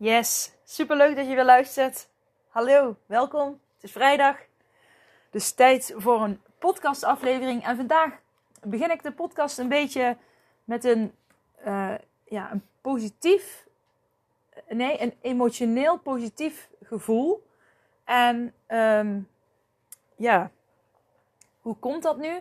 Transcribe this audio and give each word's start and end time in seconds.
Yes, 0.00 0.52
superleuk 0.64 1.16
dat 1.16 1.26
je 1.26 1.34
weer 1.34 1.44
luistert. 1.44 2.08
Hallo, 2.48 2.96
welkom. 3.06 3.60
Het 3.74 3.84
is 3.84 3.92
vrijdag. 3.92 4.36
Dus 5.30 5.52
tijd 5.52 5.94
voor 5.96 6.22
een 6.22 6.40
podcastaflevering. 6.58 7.64
En 7.64 7.76
vandaag 7.76 8.18
begin 8.62 8.90
ik 8.90 9.02
de 9.02 9.12
podcast 9.12 9.58
een 9.58 9.68
beetje 9.68 10.16
met 10.64 10.84
een, 10.84 11.14
uh, 11.66 11.94
ja, 12.24 12.52
een 12.52 12.66
positief, 12.80 13.66
nee, 14.68 15.02
een 15.02 15.14
emotioneel 15.20 15.98
positief 15.98 16.68
gevoel. 16.82 17.46
En 18.04 18.54
um, 18.68 19.28
ja, 20.16 20.50
hoe 21.60 21.76
komt 21.76 22.02
dat 22.02 22.18
nu? 22.18 22.32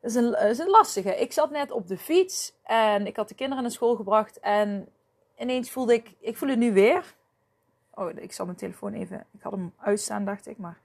Dat 0.00 0.10
is, 0.10 0.14
een, 0.14 0.34
is 0.34 0.58
een 0.58 0.70
lastige. 0.70 1.16
Ik 1.16 1.32
zat 1.32 1.50
net 1.50 1.70
op 1.70 1.88
de 1.88 1.98
fiets 1.98 2.52
en 2.62 3.06
ik 3.06 3.16
had 3.16 3.28
de 3.28 3.34
kinderen 3.34 3.62
naar 3.62 3.72
school 3.72 3.96
gebracht 3.96 4.40
en 4.40 4.88
ineens 5.40 5.70
voelde 5.70 5.94
ik, 5.94 6.14
ik 6.20 6.36
voel 6.36 6.48
het 6.48 6.58
nu 6.58 6.72
weer. 6.72 7.14
Oh, 7.94 8.10
ik 8.16 8.32
zal 8.32 8.44
mijn 8.44 8.56
telefoon 8.56 8.92
even, 8.92 9.26
ik 9.30 9.42
had 9.42 9.52
hem 9.52 9.72
uitstaan 9.78 10.24
dacht 10.24 10.46
ik, 10.46 10.58
maar 10.58 10.78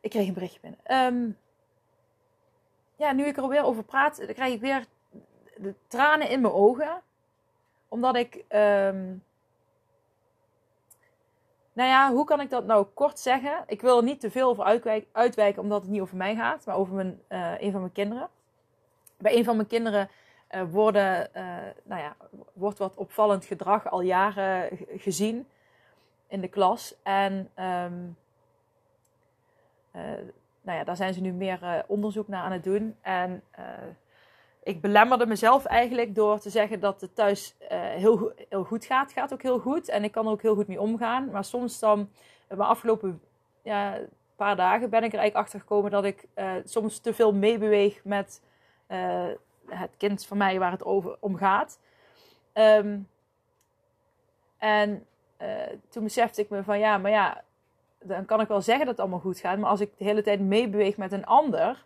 ik 0.00 0.10
kreeg 0.10 0.26
een 0.26 0.34
berichtje 0.34 0.60
binnen. 0.60 0.80
Ehm, 0.82 1.30
ja, 2.96 3.12
nu 3.12 3.24
ik 3.24 3.36
er 3.36 3.48
weer 3.48 3.64
over 3.64 3.82
praat, 3.82 4.16
dan 4.16 4.34
krijg 4.34 4.54
ik 4.54 4.60
weer 4.60 4.86
de 5.56 5.74
tranen 5.86 6.28
in 6.28 6.40
mijn 6.40 6.54
ogen. 6.54 7.02
Omdat 7.88 8.16
ik, 8.16 8.34
um, 8.34 9.24
nou 11.72 11.88
ja, 11.88 12.12
hoe 12.12 12.24
kan 12.24 12.40
ik 12.40 12.50
dat 12.50 12.64
nou 12.64 12.86
kort 12.94 13.18
zeggen? 13.18 13.64
Ik 13.66 13.80
wil 13.80 13.96
er 13.96 14.02
niet 14.02 14.20
te 14.20 14.30
veel 14.30 14.48
over 14.48 14.64
uitwijken, 14.64 15.08
uitwijken 15.12 15.62
omdat 15.62 15.82
het 15.82 15.90
niet 15.90 16.00
over 16.00 16.16
mij 16.16 16.34
gaat, 16.34 16.66
maar 16.66 16.76
over 16.76 16.94
mijn, 16.94 17.22
uh, 17.28 17.60
een 17.60 17.72
van 17.72 17.80
mijn 17.80 17.92
kinderen. 17.92 18.28
Bij 19.16 19.36
een 19.36 19.44
van 19.44 19.56
mijn 19.56 19.68
kinderen 19.68 20.10
worden, 20.64 21.28
uh, 21.36 21.42
nou 21.82 22.00
ja, 22.02 22.16
wordt 22.52 22.78
wat 22.78 22.96
opvallend 22.96 23.44
gedrag 23.44 23.90
al 23.90 24.00
jaren 24.00 24.68
gezien 24.96 25.46
in 26.26 26.40
de 26.40 26.48
klas. 26.48 26.94
En 27.02 27.32
um, 27.32 28.16
uh, 29.96 30.02
nou 30.60 30.78
ja, 30.78 30.84
daar 30.84 30.96
zijn 30.96 31.14
ze 31.14 31.20
nu 31.20 31.32
meer 31.32 31.84
onderzoek 31.86 32.28
naar 32.28 32.42
aan 32.42 32.52
het 32.52 32.64
doen. 32.64 32.96
En 33.00 33.42
ik 34.62 34.80
belemmerde 34.80 35.26
mezelf 35.26 35.64
eigenlijk 35.64 36.14
door 36.14 36.38
te 36.38 36.50
zeggen 36.50 36.80
dat 36.80 37.00
het 37.00 37.14
thuis 37.14 37.56
heel, 37.68 38.32
heel 38.48 38.64
goed 38.64 38.84
gaat. 38.84 39.12
Gaat 39.12 39.32
ook 39.32 39.42
heel 39.42 39.58
goed 39.58 39.88
en 39.88 40.04
ik 40.04 40.12
kan 40.12 40.26
er 40.26 40.32
ook 40.32 40.42
heel 40.42 40.54
goed 40.54 40.66
mee 40.68 40.80
omgaan. 40.80 41.30
Maar 41.30 41.44
soms 41.44 41.78
dan, 41.78 42.10
de 42.48 42.56
afgelopen 42.56 43.20
ja, 43.62 43.98
paar 44.36 44.56
dagen 44.56 44.90
ben 44.90 45.04
ik 45.04 45.12
er 45.12 45.18
eigenlijk 45.18 45.46
achter 45.46 45.60
gekomen 45.60 45.90
dat 45.90 46.04
ik 46.04 46.26
soms 46.64 46.98
te 46.98 47.14
veel 47.14 47.32
meebeweeg 47.32 48.04
met 48.04 48.42
het 49.70 49.96
kind 49.96 50.26
van 50.26 50.36
mij 50.36 50.58
waar 50.58 50.70
het 50.70 50.84
over 50.84 51.16
om 51.20 51.36
gaat. 51.36 51.78
Um, 52.54 53.08
en 54.58 55.06
uh, 55.42 55.48
toen 55.88 56.02
besefte 56.04 56.40
ik 56.40 56.50
me 56.50 56.62
van 56.62 56.78
ja, 56.78 56.98
maar 56.98 57.10
ja, 57.10 57.42
dan 57.98 58.24
kan 58.24 58.40
ik 58.40 58.48
wel 58.48 58.60
zeggen 58.60 58.86
dat 58.86 58.94
het 58.94 59.00
allemaal 59.00 59.20
goed 59.20 59.38
gaat. 59.38 59.58
Maar 59.58 59.70
als 59.70 59.80
ik 59.80 59.98
de 59.98 60.04
hele 60.04 60.22
tijd 60.22 60.40
meebeweeg 60.40 60.96
met 60.96 61.12
een 61.12 61.26
ander, 61.26 61.84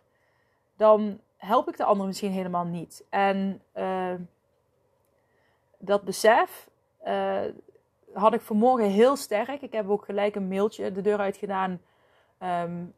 dan 0.75 1.19
help 1.37 1.69
ik 1.69 1.77
de 1.77 1.83
ander 1.83 2.07
misschien 2.07 2.31
helemaal 2.31 2.65
niet. 2.65 3.03
En 3.09 3.61
uh, 3.75 4.13
dat 5.77 6.03
besef 6.03 6.69
uh, 7.07 7.41
had 8.13 8.33
ik 8.33 8.41
vanmorgen 8.41 8.89
heel 8.89 9.15
sterk. 9.15 9.61
Ik 9.61 9.71
heb 9.71 9.89
ook 9.89 10.05
gelijk 10.05 10.35
een 10.35 10.47
mailtje 10.47 10.91
de 10.91 11.01
deur 11.01 11.19
uit 11.19 11.37
gedaan. 11.37 11.81
Um, 12.43 12.93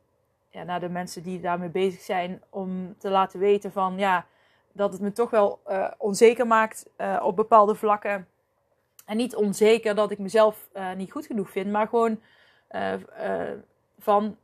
ja, 0.49 0.63
naar 0.63 0.79
de 0.79 0.89
mensen 0.89 1.23
die 1.23 1.39
daarmee 1.39 1.69
bezig 1.69 2.01
zijn. 2.01 2.41
Om 2.49 2.95
te 2.97 3.09
laten 3.09 3.39
weten 3.39 3.71
van 3.71 3.97
ja, 3.97 4.25
dat 4.73 4.93
het 4.93 5.01
me 5.01 5.11
toch 5.11 5.29
wel 5.29 5.59
uh, 5.67 5.91
onzeker 5.97 6.47
maakt 6.47 6.89
uh, 6.97 7.21
op 7.23 7.35
bepaalde 7.35 7.75
vlakken. 7.75 8.27
En 9.05 9.17
niet 9.17 9.35
onzeker 9.35 9.95
dat 9.95 10.11
ik 10.11 10.19
mezelf 10.19 10.69
uh, 10.73 10.93
niet 10.93 11.11
goed 11.11 11.25
genoeg 11.25 11.49
vind, 11.49 11.71
maar 11.71 11.87
gewoon 11.87 12.19
van 13.99 14.37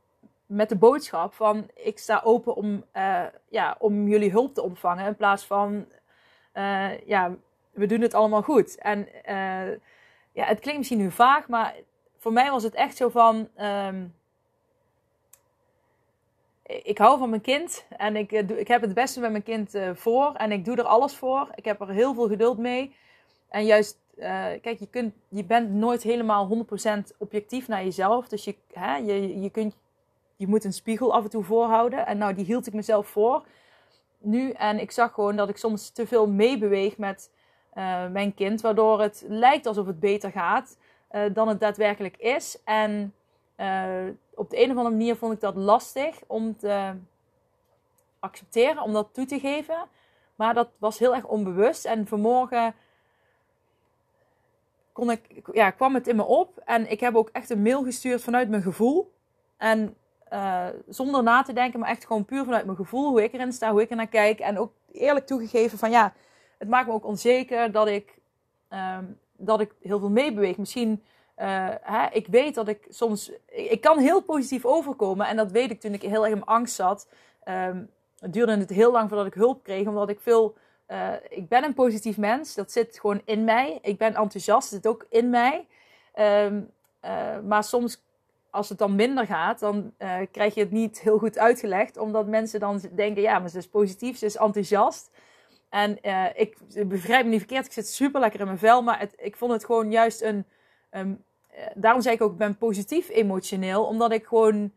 met 0.46 0.68
de 0.68 0.76
boodschap 0.76 1.34
van 1.34 1.70
ik 1.74 1.98
sta 1.98 2.20
open 2.24 2.54
om, 2.54 2.84
ja, 3.48 3.76
om 3.78 4.08
jullie 4.08 4.30
hulp 4.30 4.54
te 4.54 4.62
ontvangen 4.62 5.06
in 5.06 5.16
plaats 5.16 5.46
van 5.46 5.86
ja, 7.04 7.34
we 7.70 7.86
doen 7.86 8.00
het 8.00 8.14
allemaal 8.14 8.42
goed. 8.42 8.78
En 8.78 9.08
ja, 10.32 10.44
het 10.44 10.60
klinkt 10.60 10.78
misschien 10.78 10.98
nu 10.98 11.10
vaag, 11.10 11.48
maar 11.48 11.74
voor 12.18 12.32
mij 12.32 12.50
was 12.50 12.62
het 12.62 12.74
echt 12.74 12.96
zo 12.96 13.08
van. 13.08 13.48
Um, 13.60 14.14
ik 16.70 16.98
hou 16.98 17.18
van 17.18 17.30
mijn 17.30 17.42
kind 17.42 17.84
en 17.96 18.16
ik, 18.16 18.32
eh, 18.32 18.58
ik 18.58 18.68
heb 18.68 18.80
het 18.80 18.94
beste 18.94 19.20
met 19.20 19.30
mijn 19.30 19.42
kind 19.42 19.74
uh, 19.74 19.90
voor 19.94 20.32
en 20.34 20.52
ik 20.52 20.64
doe 20.64 20.76
er 20.76 20.84
alles 20.84 21.16
voor. 21.16 21.48
Ik 21.54 21.64
heb 21.64 21.80
er 21.80 21.88
heel 21.88 22.14
veel 22.14 22.28
geduld 22.28 22.58
mee. 22.58 22.94
En 23.48 23.64
juist, 23.64 23.98
uh, 24.16 24.24
kijk, 24.60 24.78
je, 24.78 24.88
kunt, 24.90 25.14
je 25.28 25.44
bent 25.44 25.70
nooit 25.70 26.02
helemaal 26.02 26.66
100% 27.12 27.16
objectief 27.18 27.68
naar 27.68 27.84
jezelf. 27.84 28.28
Dus 28.28 28.44
je, 28.44 28.54
hè, 28.72 28.96
je, 28.96 29.40
je, 29.40 29.50
kunt, 29.50 29.76
je 30.36 30.46
moet 30.46 30.64
een 30.64 30.72
spiegel 30.72 31.14
af 31.14 31.24
en 31.24 31.30
toe 31.30 31.44
voorhouden. 31.44 32.06
En 32.06 32.18
nou, 32.18 32.34
die 32.34 32.44
hield 32.44 32.66
ik 32.66 32.72
mezelf 32.72 33.06
voor 33.06 33.44
nu. 34.18 34.50
En 34.50 34.80
ik 34.80 34.90
zag 34.90 35.12
gewoon 35.12 35.36
dat 35.36 35.48
ik 35.48 35.56
soms 35.56 35.90
te 35.90 36.06
veel 36.06 36.28
meebeweeg 36.28 36.98
met 36.98 37.30
mijn 38.10 38.34
kind. 38.34 38.60
Waardoor 38.60 39.00
het 39.00 39.24
lijkt 39.28 39.66
alsof 39.66 39.86
het 39.86 40.00
beter 40.00 40.30
gaat 40.30 40.78
dan 41.32 41.48
het 41.48 41.60
daadwerkelijk 41.60 42.16
is. 42.16 42.58
En 42.64 43.14
op 44.34 44.50
de 44.50 44.62
een 44.62 44.70
of 44.70 44.76
andere 44.76 44.90
manier 44.90 45.16
vond 45.16 45.32
ik 45.32 45.40
dat 45.40 45.56
lastig 45.56 46.20
om 46.26 46.56
te 46.56 46.94
accepteren, 48.18 48.82
om 48.82 48.92
dat 48.92 49.08
toe 49.12 49.26
te 49.26 49.40
geven. 49.40 49.88
Maar 50.34 50.54
dat 50.54 50.68
was 50.78 50.98
heel 50.98 51.14
erg 51.14 51.24
onbewust. 51.24 51.84
En 51.84 52.06
vanmorgen 52.06 52.74
kon 54.92 55.10
ik, 55.10 55.48
ja, 55.52 55.70
kwam 55.70 55.94
het 55.94 56.08
in 56.08 56.16
me 56.16 56.24
op. 56.24 56.58
En 56.64 56.90
ik 56.90 57.00
heb 57.00 57.14
ook 57.14 57.28
echt 57.28 57.50
een 57.50 57.62
mail 57.62 57.82
gestuurd 57.82 58.22
vanuit 58.22 58.48
mijn 58.48 58.62
gevoel. 58.62 59.12
En 59.56 59.96
uh, 60.32 60.66
zonder 60.88 61.22
na 61.22 61.42
te 61.42 61.52
denken, 61.52 61.80
maar 61.80 61.88
echt 61.88 62.06
gewoon 62.06 62.24
puur 62.24 62.44
vanuit 62.44 62.64
mijn 62.64 62.76
gevoel. 62.76 63.08
Hoe 63.08 63.22
ik 63.22 63.32
erin 63.32 63.52
sta, 63.52 63.70
hoe 63.70 63.82
ik 63.82 63.90
er 63.90 63.96
naar 63.96 64.06
kijk. 64.06 64.40
En 64.40 64.58
ook 64.58 64.72
eerlijk 64.92 65.26
toegegeven 65.26 65.78
van 65.78 65.90
ja, 65.90 66.12
het 66.58 66.68
maakt 66.68 66.86
me 66.86 66.92
ook 66.92 67.04
onzeker 67.04 67.72
dat 67.72 67.88
ik, 67.88 68.18
um, 68.68 69.18
dat 69.36 69.60
ik 69.60 69.74
heel 69.82 69.98
veel 69.98 70.10
meebeweeg. 70.10 70.56
Misschien 70.56 71.02
uh, 71.40 71.68
hè, 71.80 72.06
ik 72.12 72.26
weet 72.26 72.54
dat 72.54 72.68
ik 72.68 72.86
soms. 72.88 73.32
Ik 73.46 73.80
kan 73.80 73.98
heel 73.98 74.22
positief 74.22 74.64
overkomen. 74.64 75.26
En 75.26 75.36
dat 75.36 75.50
weet 75.50 75.70
ik 75.70 75.80
toen 75.80 75.92
ik 75.92 76.02
heel 76.02 76.24
erg 76.24 76.34
in 76.34 76.44
angst 76.44 76.74
zat. 76.74 77.08
Um, 77.44 77.90
het 78.18 78.32
duurde 78.32 78.56
het 78.56 78.70
heel 78.70 78.92
lang 78.92 79.08
voordat 79.08 79.26
ik 79.26 79.34
hulp 79.34 79.62
kreeg. 79.62 79.86
Omdat 79.86 80.08
ik 80.08 80.20
veel. 80.20 80.54
Uh, 80.88 81.12
ik 81.28 81.48
ben 81.48 81.64
een 81.64 81.74
positief 81.74 82.18
mens. 82.18 82.54
Dat 82.54 82.72
zit 82.72 82.98
gewoon 83.00 83.22
in 83.24 83.44
mij. 83.44 83.78
Ik 83.82 83.98
ben 83.98 84.14
enthousiast. 84.14 84.70
Dat 84.70 84.82
zit 84.82 84.86
ook 84.86 85.06
in 85.08 85.30
mij. 85.30 85.66
Um, 86.14 86.70
uh, 87.04 87.38
maar 87.46 87.64
soms. 87.64 88.02
Als 88.50 88.68
het 88.68 88.78
dan 88.78 88.94
minder 88.94 89.26
gaat, 89.26 89.60
dan 89.60 89.92
krijg 90.30 90.54
je 90.54 90.60
het 90.60 90.70
niet 90.70 91.00
heel 91.00 91.18
goed 91.18 91.38
uitgelegd. 91.38 91.96
Omdat 91.96 92.26
mensen 92.26 92.60
dan 92.60 92.80
denken: 92.94 93.22
ja, 93.22 93.38
maar 93.38 93.48
ze 93.48 93.58
is 93.58 93.68
positief, 93.68 94.18
ze 94.18 94.26
is 94.26 94.36
enthousiast. 94.36 95.10
En 95.68 95.98
ik 96.34 96.56
begrijp 96.88 97.24
me 97.24 97.30
niet 97.30 97.38
verkeerd, 97.38 97.66
ik 97.66 97.72
zit 97.72 97.88
super 97.88 98.20
lekker 98.20 98.40
in 98.40 98.46
mijn 98.46 98.58
vel. 98.58 98.82
Maar 98.82 98.98
het, 98.98 99.14
ik 99.16 99.36
vond 99.36 99.52
het 99.52 99.64
gewoon 99.64 99.90
juist 99.90 100.22
een, 100.22 100.44
eh, 100.90 101.02
daarom 101.74 102.02
zeg 102.02 102.12
ik 102.12 102.22
ook, 102.22 102.32
ik 102.32 102.38
ben 102.38 102.58
positief 102.58 103.08
emotioneel. 103.08 103.84
Omdat 103.84 104.12
ik 104.12 104.26
gewoon 104.26 104.72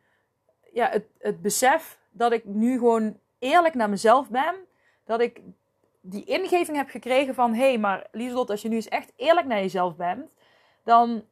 ja, 0.72 0.89
het, 0.89 1.06
het 1.19 1.41
besef 1.41 2.00
dat 2.11 2.31
ik 2.31 2.45
nu 2.45 2.78
gewoon 2.78 3.19
eerlijk 3.39 3.73
naar 3.73 3.89
mezelf 3.89 4.29
ben. 4.29 4.56
Dat 5.06 5.22
ik 5.22 5.41
die 6.01 6.23
ingeving 6.23 6.78
heb 6.78 6.89
gekregen 6.89 7.33
van... 7.33 7.53
Hé, 7.53 7.67
hey, 7.67 7.78
maar 7.78 8.07
Lieselot, 8.12 8.50
als 8.50 8.62
je 8.62 8.69
nu 8.69 8.75
eens 8.75 8.88
echt 8.88 9.12
eerlijk 9.16 9.47
naar 9.47 9.59
jezelf 9.59 9.95
bent... 9.95 10.33
Dan 10.83 11.23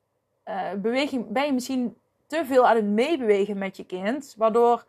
uh, 0.46 0.72
beweeg 0.78 1.12
je, 1.12 1.20
ben 1.20 1.46
je 1.46 1.54
misschien 1.54 1.98
te 2.28 2.46
veel 2.46 2.68
aan 2.68 2.76
het 2.76 2.86
meebewegen 2.86 3.58
met 3.58 3.78
je 3.78 3.86
kind. 3.86 4.34
Waardoor, 4.38 4.86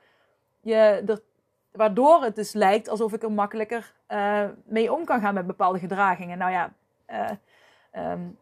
je 0.61 1.03
er, 1.07 1.21
waardoor 1.73 2.23
het 2.23 2.35
dus 2.37 2.53
lijkt 2.53 2.89
alsof 2.89 3.13
ik 3.13 3.23
er 3.23 3.33
makkelijker 3.33 3.95
uh, 4.09 4.45
mee 4.65 4.93
om 4.93 5.05
kan 5.05 5.21
gaan 5.21 5.35
met 5.35 5.47
bepaalde 5.47 5.79
gedragingen. 5.79 6.39
Nou 6.39 6.51
ja... 6.53 6.73
Um, 8.13 8.39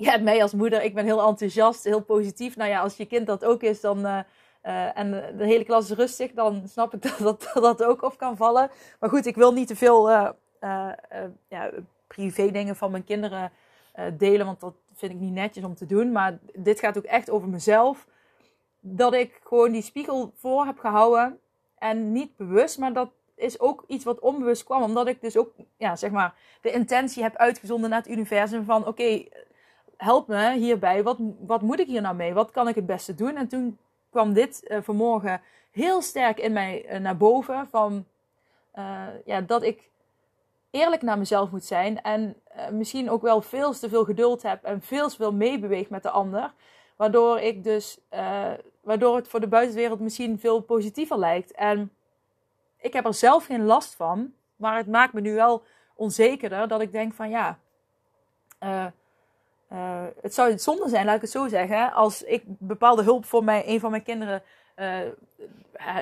ja, 0.00 0.18
mij 0.18 0.42
als 0.42 0.52
moeder, 0.52 0.82
ik 0.82 0.94
ben 0.94 1.04
heel 1.04 1.26
enthousiast, 1.26 1.84
heel 1.84 2.02
positief. 2.02 2.56
Nou 2.56 2.70
ja, 2.70 2.80
als 2.80 2.96
je 2.96 3.06
kind 3.06 3.26
dat 3.26 3.44
ook 3.44 3.62
is, 3.62 3.80
dan. 3.80 3.98
Uh, 4.06 4.18
uh, 4.62 4.98
en 4.98 5.10
de 5.36 5.44
hele 5.44 5.64
klas 5.64 5.90
is 5.90 5.96
rustig, 5.96 6.32
dan 6.32 6.62
snap 6.68 6.94
ik 6.94 7.02
dat 7.18 7.18
dat, 7.18 7.50
dat 7.54 7.84
ook 7.84 8.02
op 8.02 8.18
kan 8.18 8.36
vallen. 8.36 8.70
Maar 9.00 9.10
goed, 9.10 9.26
ik 9.26 9.34
wil 9.34 9.52
niet 9.52 9.66
te 9.66 9.76
veel 9.76 10.10
uh, 10.10 10.28
ja, 11.48 11.70
privé 12.06 12.50
dingen 12.50 12.76
van 12.76 12.90
mijn 12.90 13.04
kinderen 13.04 13.52
delen, 14.16 14.46
want 14.46 14.60
dat 14.60 14.74
vind 14.94 15.12
ik 15.12 15.18
niet 15.18 15.32
netjes 15.32 15.64
om 15.64 15.74
te 15.74 15.86
doen. 15.86 16.12
Maar 16.12 16.38
dit 16.54 16.78
gaat 16.78 16.98
ook 16.98 17.04
echt 17.04 17.30
over 17.30 17.48
mezelf. 17.48 18.06
Dat 18.80 19.14
ik 19.14 19.40
gewoon 19.44 19.72
die 19.72 19.82
spiegel 19.82 20.32
voor 20.36 20.64
heb 20.64 20.78
gehouden. 20.78 21.38
En 21.78 22.12
niet 22.12 22.36
bewust, 22.36 22.78
maar 22.78 22.92
dat 22.92 23.10
is 23.34 23.60
ook 23.60 23.84
iets 23.86 24.04
wat 24.04 24.18
onbewust 24.18 24.64
kwam. 24.64 24.82
Omdat 24.82 25.08
ik 25.08 25.20
dus 25.20 25.36
ook, 25.36 25.52
ja, 25.76 25.96
zeg 25.96 26.10
maar, 26.10 26.34
de 26.60 26.72
intentie 26.72 27.22
heb 27.22 27.36
uitgezonden 27.36 27.90
naar 27.90 27.98
het 27.98 28.10
universum 28.10 28.64
van... 28.64 28.86
Oké, 28.86 29.24
help 29.98 30.28
me 30.28 30.52
hierbij. 30.52 31.02
Wat, 31.02 31.16
wat 31.38 31.62
moet 31.62 31.80
ik 31.80 31.86
hier 31.86 32.00
nou 32.00 32.14
mee? 32.14 32.34
Wat 32.34 32.50
kan 32.50 32.68
ik 32.68 32.74
het 32.74 32.86
beste 32.86 33.14
doen? 33.14 33.36
En 33.36 33.48
toen 33.48 33.78
kwam 34.10 34.32
dit 34.32 34.64
uh, 34.64 34.78
vanmorgen 34.82 35.40
heel 35.70 36.02
sterk 36.02 36.38
in 36.38 36.52
mij 36.52 36.92
uh, 36.92 37.00
naar 37.00 37.16
boven. 37.16 37.68
Van 37.70 38.06
uh, 38.74 39.06
ja, 39.24 39.40
dat 39.40 39.62
ik 39.62 39.90
eerlijk 40.70 41.02
naar 41.02 41.18
mezelf 41.18 41.50
moet 41.50 41.64
zijn. 41.64 42.02
En 42.02 42.36
misschien 42.70 43.10
ook 43.10 43.22
wel 43.22 43.42
veel 43.42 43.72
te 43.72 43.88
veel 43.88 44.04
geduld 44.04 44.42
heb 44.42 44.64
en 44.64 44.82
veel 44.82 45.08
te 45.08 45.16
veel 45.16 45.32
meebeweeg 45.32 45.90
met 45.90 46.02
de 46.02 46.10
ander. 46.10 46.52
Waardoor 46.96 47.38
ik 47.38 47.64
dus, 47.64 47.98
waardoor 48.80 49.16
het 49.16 49.28
voor 49.28 49.40
de 49.40 49.46
buitenwereld 49.48 50.00
misschien 50.00 50.38
veel 50.38 50.60
positiever 50.60 51.18
lijkt. 51.18 51.52
En 51.52 51.92
ik 52.76 52.92
heb 52.92 53.06
er 53.06 53.14
zelf 53.14 53.46
geen 53.46 53.64
last 53.64 53.94
van. 53.94 54.32
Maar 54.56 54.76
het 54.76 54.86
maakt 54.86 55.12
me 55.12 55.20
nu 55.20 55.34
wel 55.34 55.62
onzekerder 55.94 56.68
dat 56.68 56.80
ik 56.80 56.92
denk 56.92 57.14
van 57.14 57.30
ja. 57.30 57.58
Uh, 59.72 60.04
het 60.20 60.34
zou 60.34 60.58
zonde 60.58 60.88
zijn, 60.88 61.04
laat 61.04 61.14
ik 61.14 61.20
het 61.20 61.30
zo 61.30 61.48
zeggen, 61.48 61.92
als 61.92 62.22
ik 62.22 62.42
bepaalde 62.46 63.02
hulp 63.02 63.24
voor 63.24 63.44
mij, 63.44 63.62
een 63.66 63.80
van 63.80 63.90
mijn 63.90 64.02
kinderen, 64.02 64.42
uh, 64.76 64.98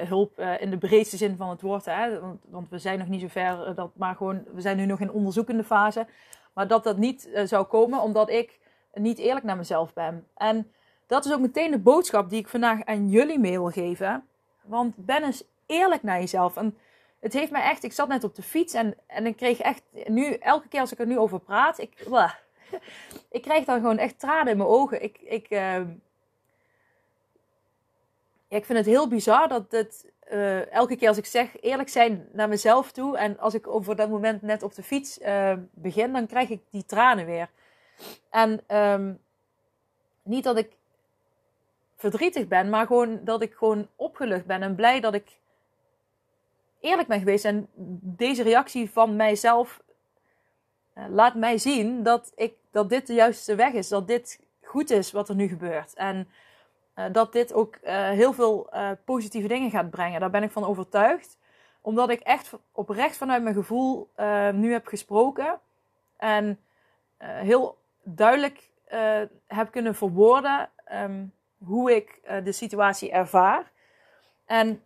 hulp 0.08 0.38
uh, 0.38 0.60
in 0.60 0.70
de 0.70 0.78
breedste 0.78 1.16
zin 1.16 1.36
van 1.36 1.48
het 1.48 1.60
woord, 1.60 1.84
hè, 1.84 2.20
want, 2.20 2.40
want, 2.48 2.68
we 2.70 2.78
zijn 2.78 2.98
nog 2.98 3.08
niet 3.08 3.20
zo 3.20 3.28
ver, 3.28 3.74
dat, 3.74 3.90
maar 3.94 4.14
gewoon, 4.14 4.44
we 4.52 4.60
zijn 4.60 4.76
nu 4.76 4.86
nog 4.86 5.00
in 5.00 5.10
onderzoekende 5.10 5.64
fase, 5.64 6.06
maar 6.52 6.68
dat 6.68 6.84
dat 6.84 6.96
niet 6.96 7.28
zou 7.44 7.64
komen 7.64 8.00
omdat 8.00 8.30
ik 8.30 8.58
niet 8.94 9.18
eerlijk 9.18 9.44
naar 9.44 9.56
mezelf 9.56 9.92
ben. 9.92 10.26
En 10.36 10.70
dat 11.06 11.24
is 11.24 11.32
ook 11.32 11.40
meteen 11.40 11.70
de 11.70 11.78
boodschap 11.78 12.30
die 12.30 12.38
ik 12.38 12.48
vandaag 12.48 12.84
aan 12.84 13.08
jullie 13.08 13.38
mee 13.38 13.58
wil 13.58 13.70
geven, 13.70 14.26
want 14.62 14.94
ben 14.96 15.24
eens 15.24 15.44
eerlijk 15.66 16.02
naar 16.02 16.18
jezelf. 16.18 16.56
En 16.56 16.78
het 17.20 17.32
heeft 17.32 17.50
mij 17.50 17.62
echt, 17.62 17.84
ik 17.84 17.92
zat 17.92 18.08
net 18.08 18.24
op 18.24 18.34
de 18.34 18.42
fiets 18.42 18.74
en, 18.74 18.94
en 19.06 19.26
ik 19.26 19.36
kreeg 19.36 19.58
echt, 19.58 19.82
nu, 20.06 20.32
elke 20.32 20.68
keer 20.68 20.80
als 20.80 20.92
ik 20.92 20.98
er 20.98 21.06
nu 21.06 21.18
over 21.18 21.40
praat, 21.40 21.78
ik, 21.78 22.04
ik 23.30 23.42
krijg 23.42 23.64
dan 23.64 23.80
gewoon 23.80 23.98
echt 23.98 24.18
tranen 24.18 24.52
in 24.52 24.56
mijn 24.56 24.68
ogen. 24.68 25.02
Ik, 25.02 25.18
ik, 25.18 25.48
ja, 25.48 25.86
ik 28.48 28.64
vind 28.64 28.78
het 28.78 28.86
heel 28.86 29.08
bizar 29.08 29.48
dat 29.48 29.64
het 29.70 30.12
uh, 30.32 30.72
elke 30.72 30.96
keer 30.96 31.08
als 31.08 31.16
ik 31.16 31.26
zeg 31.26 31.60
eerlijk 31.60 31.88
zijn 31.88 32.28
naar 32.32 32.48
mezelf 32.48 32.92
toe. 32.92 33.16
En 33.16 33.38
als 33.38 33.54
ik 33.54 33.66
over 33.66 33.96
dat 33.96 34.08
moment 34.08 34.42
net 34.42 34.62
op 34.62 34.74
de 34.74 34.82
fiets 34.82 35.18
uh, 35.18 35.52
begin, 35.70 36.12
dan 36.12 36.26
krijg 36.26 36.48
ik 36.48 36.60
die 36.70 36.84
tranen 36.84 37.26
weer. 37.26 37.50
En 38.30 38.76
um, 38.76 39.18
niet 40.22 40.44
dat 40.44 40.58
ik 40.58 40.76
verdrietig 41.96 42.48
ben, 42.48 42.70
maar 42.70 42.86
gewoon 42.86 43.20
dat 43.24 43.42
ik 43.42 43.54
gewoon 43.54 43.88
opgelucht 43.96 44.46
ben 44.46 44.62
en 44.62 44.74
blij 44.74 45.00
dat 45.00 45.14
ik 45.14 45.38
eerlijk 46.80 47.08
ben 47.08 47.18
geweest. 47.18 47.44
En 47.44 47.68
deze 48.00 48.42
reactie 48.42 48.90
van 48.90 49.16
mijzelf 49.16 49.82
laat 51.08 51.34
mij 51.34 51.58
zien 51.58 52.02
dat, 52.02 52.32
ik, 52.34 52.54
dat 52.70 52.88
dit 52.88 53.06
de 53.06 53.14
juiste 53.14 53.54
weg 53.54 53.72
is. 53.72 53.88
Dat 53.88 54.06
dit 54.06 54.40
goed 54.62 54.90
is 54.90 55.12
wat 55.12 55.28
er 55.28 55.34
nu 55.34 55.48
gebeurt. 55.48 55.94
En 55.94 56.28
uh, 56.96 57.04
dat 57.12 57.32
dit 57.32 57.52
ook 57.52 57.78
uh, 57.84 58.08
heel 58.10 58.32
veel 58.32 58.70
positieve 59.04 59.48
dingen 59.48 59.70
gaat 59.70 59.90
brengen. 59.90 60.20
Daar 60.20 60.30
ben 60.30 60.42
ik 60.42 60.50
van 60.50 60.64
overtuigd. 60.64 61.38
Omdat 61.80 62.10
ik 62.10 62.20
echt 62.20 62.52
oprecht 62.72 63.16
vanuit 63.16 63.42
mijn 63.42 63.54
gevoel 63.54 64.10
nu 64.52 64.72
heb 64.72 64.86
gesproken. 64.86 65.60
En 66.16 66.60
heel 67.18 67.78
duidelijk 68.02 68.70
heb 69.46 69.70
kunnen 69.70 69.94
verwoorden 69.94 70.70
um, 70.92 71.32
hoe 71.58 71.94
ik 71.94 72.20
de 72.44 72.52
situatie 72.52 73.10
ervaar. 73.10 73.70
En 74.46 74.82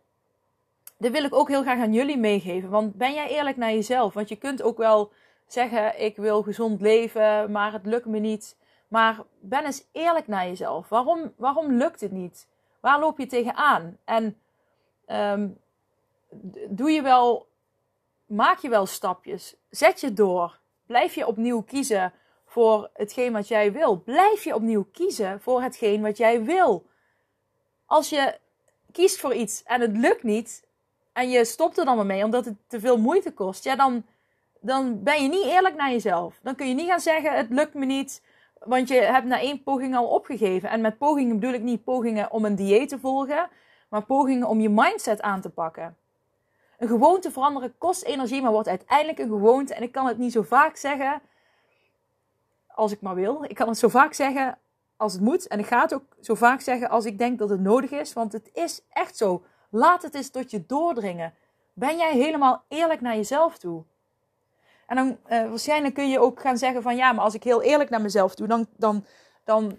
dit 0.97 1.13
wil 1.13 1.25
ik 1.25 1.35
ook 1.35 1.49
heel 1.49 1.63
graag 1.63 1.79
aan 1.79 1.93
jullie 1.93 2.19
meegeven. 2.19 2.71
Want 2.71 2.95
ben 2.95 3.15
jij 3.15 3.29
eerlijk 3.29 3.57
naar 3.57 3.73
jezelf? 3.73 4.15
Want 4.15 4.29
je 4.29 4.37
kunt 4.37 4.63
ook 4.63 4.79
wel 4.79 5.13
zeggen: 5.53 6.01
Ik 6.01 6.17
wil 6.17 6.43
gezond 6.43 6.81
leven, 6.81 7.51
maar 7.51 7.73
het 7.73 7.87
lukt 7.87 8.07
me 8.07 8.19
niet. 8.19 8.57
Maar 8.89 9.19
ben 9.41 9.65
eens 9.65 9.85
eerlijk 9.93 10.27
naar 10.27 10.47
jezelf. 10.47 10.89
Waarom, 10.89 11.33
waarom 11.37 11.73
lukt 11.73 12.01
het 12.01 12.13
niet? 12.13 12.49
Waar 12.81 13.01
loop 13.01 13.19
je 13.19 13.27
tegenaan? 13.27 13.99
En 14.05 14.41
um, 15.07 15.59
doe 16.69 16.91
je 16.91 17.03
wel, 17.03 17.49
maak 18.27 18.59
je 18.59 18.69
wel 18.69 18.87
stapjes? 18.87 19.57
Zet 19.71 20.01
je 20.01 20.13
door? 20.13 20.59
Blijf 20.87 21.15
je 21.15 21.27
opnieuw 21.27 21.63
kiezen 21.63 22.13
voor 22.45 22.91
hetgeen 22.93 23.33
wat 23.33 23.49
jij 23.49 23.73
wil? 23.73 24.03
Blijf 24.03 24.45
je 24.45 24.55
opnieuw 24.55 24.85
kiezen 24.93 25.41
voor 25.41 25.63
hetgeen 25.63 26.03
wat 26.03 26.17
jij 26.17 26.45
wil? 26.45 26.87
Als 27.87 28.09
je 28.09 28.39
kiest 28.93 29.21
voor 29.21 29.35
iets 29.35 29.63
en 29.63 29.81
het 29.81 29.97
lukt 29.97 30.23
niet 30.23 30.67
en 31.13 31.31
je 31.31 31.45
stopt 31.45 31.79
er 31.79 31.85
dan 31.85 31.97
maar 31.97 32.07
mee 32.07 32.25
omdat 32.25 32.45
het 32.45 32.57
te 32.67 32.81
veel 32.81 32.99
moeite 32.99 33.33
kost, 33.33 33.65
ja, 33.65 33.77
dan 33.77 34.05
dan 34.61 35.03
ben 35.03 35.23
je 35.23 35.29
niet 35.29 35.45
eerlijk 35.45 35.77
naar 35.77 35.91
jezelf. 35.91 36.39
Dan 36.43 36.55
kun 36.55 36.69
je 36.69 36.75
niet 36.75 36.89
gaan 36.89 37.01
zeggen: 37.01 37.37
het 37.37 37.51
lukt 37.51 37.75
me 37.75 37.85
niet, 37.85 38.23
want 38.59 38.89
je 38.89 38.95
hebt 38.95 39.27
na 39.27 39.41
één 39.41 39.63
poging 39.63 39.97
al 39.97 40.07
opgegeven. 40.07 40.71
En 40.71 40.81
met 40.81 40.99
pogingen 40.99 41.39
bedoel 41.39 41.55
ik 41.55 41.63
niet 41.63 41.85
pogingen 41.85 42.31
om 42.31 42.45
een 42.45 42.55
dieet 42.55 42.89
te 42.89 42.99
volgen, 42.99 43.49
maar 43.89 44.03
pogingen 44.03 44.49
om 44.49 44.61
je 44.61 44.69
mindset 44.69 45.23
aan 45.23 45.41
te 45.41 45.51
pakken. 45.51 45.97
Een 46.79 46.89
gewoonte 46.89 47.31
veranderen 47.31 47.75
kost 47.79 48.03
energie, 48.03 48.43
maar 48.43 48.53
wordt 48.53 48.69
uiteindelijk 48.69 49.19
een 49.19 49.29
gewoonte. 49.29 49.75
En 49.75 49.83
ik 49.83 49.93
kan 49.93 50.07
het 50.07 50.19
niet 50.19 50.33
zo 50.33 50.43
vaak 50.43 50.77
zeggen 50.77 51.23
als 52.67 52.93
ik 52.93 53.01
maar 53.01 53.15
wil. 53.15 53.45
Ik 53.45 53.55
kan 53.55 53.69
het 53.69 53.79
zo 53.79 53.89
vaak 53.89 54.13
zeggen 54.13 54.59
als 54.97 55.13
het 55.13 55.23
moet. 55.23 55.47
En 55.47 55.59
ik 55.59 55.67
ga 55.67 55.81
het 55.81 55.95
ook 55.95 56.05
zo 56.21 56.35
vaak 56.35 56.61
zeggen 56.61 56.91
als 56.91 57.05
ik 57.05 57.19
denk 57.19 57.39
dat 57.39 57.51
het 57.51 57.61
nodig 57.61 57.91
is. 57.91 58.13
Want 58.13 58.33
het 58.33 58.51
is 58.53 58.83
echt 58.89 59.17
zo. 59.17 59.45
Laat 59.71 60.03
het 60.03 60.15
eens 60.15 60.31
tot 60.31 60.51
je 60.51 60.67
doordringen. 60.67 61.35
Ben 61.73 61.97
jij 61.97 62.13
helemaal 62.13 62.65
eerlijk 62.69 63.01
naar 63.01 63.17
jezelf 63.17 63.59
toe? 63.59 63.85
En 64.91 64.97
dan 64.97 65.17
waarschijnlijk 65.49 65.95
kun 65.95 66.11
je 66.11 66.19
ook 66.19 66.41
gaan 66.41 66.59
zeggen 66.59 66.83
van 66.83 66.97
ja, 66.97 67.13
maar 67.13 67.25
als 67.25 67.35
ik 67.35 67.45
heel 67.45 67.63
eerlijk 67.63 67.91
naar 67.91 68.01
mezelf 68.01 68.35
doe, 68.35 68.47
dan, 68.47 68.67
dan, 68.77 69.05
dan 69.45 69.79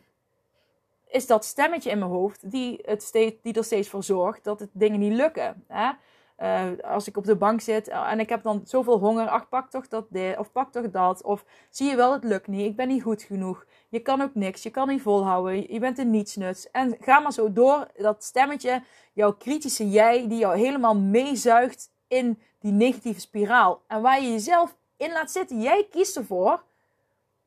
is 1.07 1.27
dat 1.27 1.45
stemmetje 1.45 1.89
in 1.89 1.99
mijn 1.99 2.11
hoofd 2.11 2.51
die, 2.51 2.79
het 2.85 3.03
steeds, 3.03 3.35
die 3.41 3.53
er 3.53 3.63
steeds 3.63 3.89
voor 3.89 4.03
zorgt 4.03 4.43
dat 4.43 4.59
het 4.59 4.69
dingen 4.73 4.99
niet 4.99 5.13
lukken. 5.13 5.63
Hè? 5.67 5.91
Uh, 6.37 6.83
als 6.83 7.07
ik 7.07 7.17
op 7.17 7.25
de 7.25 7.35
bank 7.35 7.61
zit 7.61 7.87
en 7.87 8.19
ik 8.19 8.29
heb 8.29 8.43
dan 8.43 8.61
zoveel 8.63 8.99
honger, 8.99 9.27
ach 9.27 9.49
pak 9.49 9.69
toch 9.69 9.87
dat 9.87 10.05
dit, 10.09 10.37
of 10.37 10.51
pak 10.51 10.71
toch 10.71 10.91
dat, 10.91 11.23
of 11.23 11.45
zie 11.69 11.89
je 11.89 11.95
wel, 11.95 12.13
het 12.13 12.23
lukt 12.23 12.47
niet, 12.47 12.65
ik 12.65 12.75
ben 12.75 12.87
niet 12.87 13.03
goed 13.03 13.21
genoeg, 13.21 13.65
je 13.89 13.99
kan 13.99 14.21
ook 14.21 14.35
niks, 14.35 14.63
je 14.63 14.69
kan 14.69 14.87
niet 14.87 15.01
volhouden, 15.01 15.73
je 15.73 15.79
bent 15.79 15.97
een 15.97 16.09
nietsnuts. 16.09 16.71
En 16.71 16.97
ga 16.99 17.19
maar 17.19 17.33
zo 17.33 17.53
door, 17.53 17.87
dat 17.95 18.23
stemmetje, 18.23 18.83
jouw 19.13 19.33
kritische 19.33 19.89
jij, 19.89 20.27
die 20.27 20.37
jou 20.37 20.57
helemaal 20.57 20.95
meezuigt 20.95 21.89
in 22.07 22.41
die 22.59 22.71
negatieve 22.71 23.19
spiraal. 23.19 23.81
En 23.87 24.01
waar 24.01 24.21
je 24.21 24.31
jezelf 24.31 24.79
in 25.01 25.12
laat 25.12 25.31
zitten. 25.31 25.62
Jij 25.62 25.88
kiest 25.92 26.18
ervoor. 26.18 26.63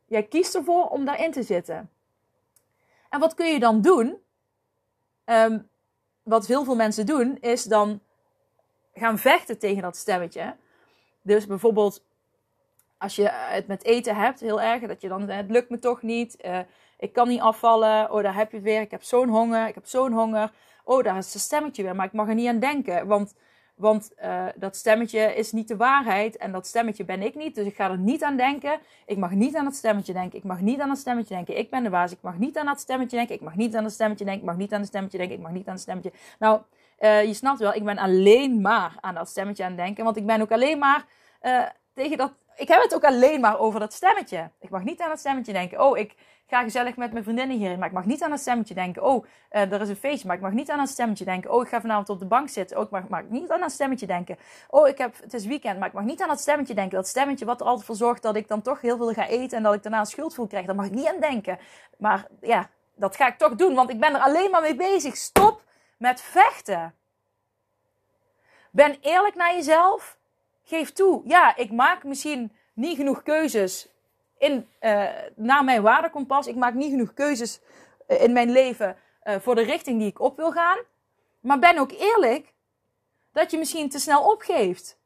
Jij 0.07 0.23
kiest 0.23 0.55
ervoor 0.55 0.89
om 0.89 1.05
daarin 1.05 1.33
te 1.33 1.43
zitten. 1.43 1.91
En 3.09 3.21
wat 3.21 3.35
kun 3.35 3.47
je 3.47 3.59
dan 3.59 3.81
doen? 3.81 4.19
Um, 5.25 5.69
wat 6.23 6.47
heel 6.47 6.65
veel 6.65 6.77
mensen 6.77 7.07
doen, 7.07 7.39
is 7.41 7.65
dan 7.65 8.01
gaan 8.95 9.19
vechten 9.19 9.59
tegen 9.59 9.83
dat 9.83 9.97
stemmetje. 9.97 10.57
Dus 11.23 11.47
bijvoorbeeld, 11.47 12.03
als 12.99 13.17
je 13.17 13.29
het 13.31 13.67
met 13.67 13.85
eten 13.85 14.17
hebt, 14.17 14.41
heel 14.41 14.61
erg, 14.61 14.83
dat 14.83 15.01
je 15.01 15.09
dan, 15.09 15.29
het 15.29 15.51
lukt 15.51 15.71
me 15.71 15.79
toch 15.79 16.03
niet, 16.03 16.45
uh, 16.45 16.59
ik 16.99 17.13
kan 17.13 17.29
niet 17.29 17.41
afvallen, 17.41 18.11
oh 18.11 18.23
daar 18.23 18.35
heb 18.35 18.51
je 18.51 18.57
het 18.57 18.65
weer, 18.65 18.81
ik 18.81 18.91
heb 18.91 19.03
zo'n 19.03 19.29
honger, 19.29 19.69
ik 19.69 19.75
heb 19.75 19.87
zo'n 19.87 20.13
honger, 20.13 20.53
oh 20.85 21.03
daar 21.03 21.17
is 21.17 21.33
het 21.33 21.43
stemmetje 21.43 21.83
weer, 21.83 21.97
maar 21.97 22.07
ik 22.07 22.13
mag 22.13 22.29
er 22.29 22.35
niet 22.35 22.49
aan 22.49 22.59
denken, 22.59 23.07
want 23.07 23.35
want 23.75 24.13
uh, 24.25 24.47
dat 24.57 24.77
stemmetje 24.77 25.35
is 25.35 25.53
niet 25.53 25.69
de 25.69 25.77
waarheid 25.77 26.37
en 26.37 26.53
dat 26.53 26.67
stemmetje 26.67 27.05
ben 27.05 27.23
ik 27.23 27.35
niet. 27.35 27.55
Dus 27.55 27.67
ik 27.67 27.75
ga 27.75 27.91
er 27.91 27.99
niet 27.99 28.23
aan 28.23 28.37
denken. 28.37 28.79
Ik 29.07 29.17
mag 29.17 29.31
niet 29.31 29.57
aan 29.57 29.65
dat 29.65 29.75
stemmetje 29.75 30.13
denken. 30.13 30.39
Ik 30.39 30.45
mag 30.45 30.61
niet 30.61 30.81
aan 30.81 30.89
dat 30.89 30.99
stemmetje 30.99 31.35
denken. 31.35 31.59
Ik 31.59 31.71
ben 31.71 31.83
de 31.83 31.91
baas. 31.91 32.13
Ik 32.13 32.19
mag 32.21 32.39
niet 32.39 32.59
aan 32.59 32.67
dat 32.67 32.81
stemmetje 32.81 33.17
denken. 33.17 33.35
Ik 33.35 33.41
mag 33.41 33.55
niet 33.55 33.77
aan 33.77 33.83
dat 33.83 33.93
stemmetje 33.93 34.25
denken. 34.25 34.43
Ik 34.43 34.49
mag 34.49 34.59
niet 34.59 34.73
aan 34.73 34.79
dat 34.79 34.89
stemmetje 34.89 35.19
denken. 35.19 35.37
Ik 35.37 35.43
mag 35.43 35.53
niet 35.53 35.67
aan 35.67 35.73
het 35.73 35.83
stemmetje. 35.83 36.13
Nou, 36.39 36.61
uh, 37.01 37.25
je 37.25 37.35
snapt 37.35 37.59
wel, 37.59 37.75
ik 37.75 37.85
ben 37.85 37.99
alleen 37.99 38.61
maar 38.61 38.97
aan 39.01 39.15
dat 39.15 39.29
stemmetje 39.29 39.63
aan 39.65 39.71
het 39.71 39.79
denken. 39.79 40.05
Want 40.05 40.17
ik 40.17 40.27
ben 40.27 40.41
ook 40.41 40.53
alleen 40.53 40.79
maar 40.79 41.05
uh, 41.43 41.63
tegen 41.95 42.17
dat. 42.17 42.33
Ik 42.57 42.69
heb 42.69 42.83
het 42.83 42.95
ook 42.95 43.05
alleen 43.05 43.41
maar 43.41 43.59
over 43.59 43.81
dat 43.81 43.93
stemmetje. 43.93 44.51
Ik 44.61 44.71
mag 44.71 44.83
niet 44.83 45.01
aan 45.01 45.09
dat 45.09 45.19
stemmetje 45.19 45.53
denken. 45.53 45.81
Oh, 45.81 45.99
ik 45.99 46.15
ga 46.47 46.63
gezellig 46.63 46.97
met 46.97 47.13
mijn 47.13 47.25
vriendinnen 47.25 47.57
hierin. 47.57 47.79
Maar 47.79 47.89
ik 47.89 47.95
mag 47.95 48.05
niet 48.05 48.23
aan 48.23 48.31
dat 48.31 48.41
stemmetje 48.41 48.75
denken. 48.75 49.03
Oh, 49.03 49.25
uh, 49.53 49.73
er 49.73 49.81
is 49.81 49.89
een 49.89 49.97
feestje. 49.97 50.27
Maar 50.27 50.37
ik 50.37 50.43
mag 50.43 50.53
niet 50.53 50.71
aan 50.71 50.79
dat 50.79 50.89
stemmetje 50.89 51.25
denken. 51.25 51.51
Oh, 51.51 51.63
ik 51.63 51.69
ga 51.69 51.81
vanavond 51.81 52.09
op 52.09 52.19
de 52.19 52.27
bank 52.27 52.49
zitten. 52.49 52.77
Oh, 52.77 52.83
ik 52.83 52.91
mag, 52.91 53.09
mag 53.09 53.23
niet 53.29 53.51
aan 53.51 53.61
dat 53.61 53.73
stemmetje 53.73 54.07
denken. 54.07 54.39
Oh, 54.69 54.89
ik 54.89 54.99
heb, 54.99 55.15
het 55.21 55.35
is 55.35 55.47
weekend. 55.47 55.79
Maar 55.79 55.89
ik 55.89 55.95
mag 55.95 56.05
niet 56.05 56.23
aan 56.23 56.29
dat 56.29 56.41
stemmetje 56.41 56.75
denken. 56.75 56.97
Dat 56.97 57.09
stemmetje 57.09 57.45
wat 57.45 57.61
er 57.61 57.67
altijd 57.67 57.87
voor 57.87 57.97
zorgt 57.97 58.23
dat 58.23 58.37
ik 58.37 58.49
dan 58.49 58.63
toch 58.63 58.81
heel 58.81 58.97
veel 58.97 59.13
ga 59.13 59.27
eten. 59.27 59.57
En 59.57 59.63
dat 59.63 59.75
ik 59.75 59.83
daarna 59.83 60.05
schuldvoel 60.05 60.47
krijg. 60.47 60.67
Daar 60.67 60.75
mag 60.75 60.87
ik 60.87 60.95
niet 60.95 61.07
aan 61.07 61.21
denken. 61.21 61.59
Maar 61.99 62.27
ja, 62.41 62.71
dat 62.95 63.17
ga 63.17 63.27
ik 63.27 63.39
toch 63.39 63.55
doen. 63.55 63.75
Want 63.75 63.91
ik 63.91 64.01
ben 64.01 64.15
er 64.15 64.21
alleen 64.21 64.51
maar 64.51 64.63
mee 64.63 64.77
bezig. 64.77 65.17
Stop 65.17 65.63
met 65.99 66.21
vechten. 66.21 66.95
Ben 68.71 68.97
eerlijk 69.01 69.35
naar 69.35 69.55
jezelf. 69.55 70.17
Geef 70.65 70.93
toe. 70.93 71.23
Ja, 71.25 71.57
ik 71.57 71.73
maak 71.73 72.05
misschien 72.05 72.53
niet 72.73 72.97
genoeg 72.97 73.23
keuzes 73.23 73.89
in, 74.39 74.69
uh, 74.81 75.09
naar 75.35 75.65
mijn 75.65 75.83
waardekompas. 75.83 76.47
Ik 76.47 76.57
maak 76.57 76.75
niet 76.75 76.91
genoeg 76.91 77.15
keuzes 77.15 77.61
uh, 78.09 78.23
in 78.23 78.33
mijn 78.33 78.51
leven 78.51 78.97
uh, 79.25 79.37
voor 79.41 79.55
de 79.55 79.63
richting 79.63 79.99
die 79.99 80.09
ik 80.09 80.21
op 80.21 80.37
wil 80.37 80.53
gaan. 80.53 80.79
Maar 81.41 81.59
ben 81.59 81.79
ook 81.79 81.93
eerlijk 81.93 82.53
dat 83.33 83.51
je 83.51 83.59
misschien 83.59 83.89
te 83.89 83.99
snel 83.99 84.31
opgeeft. 84.31 84.99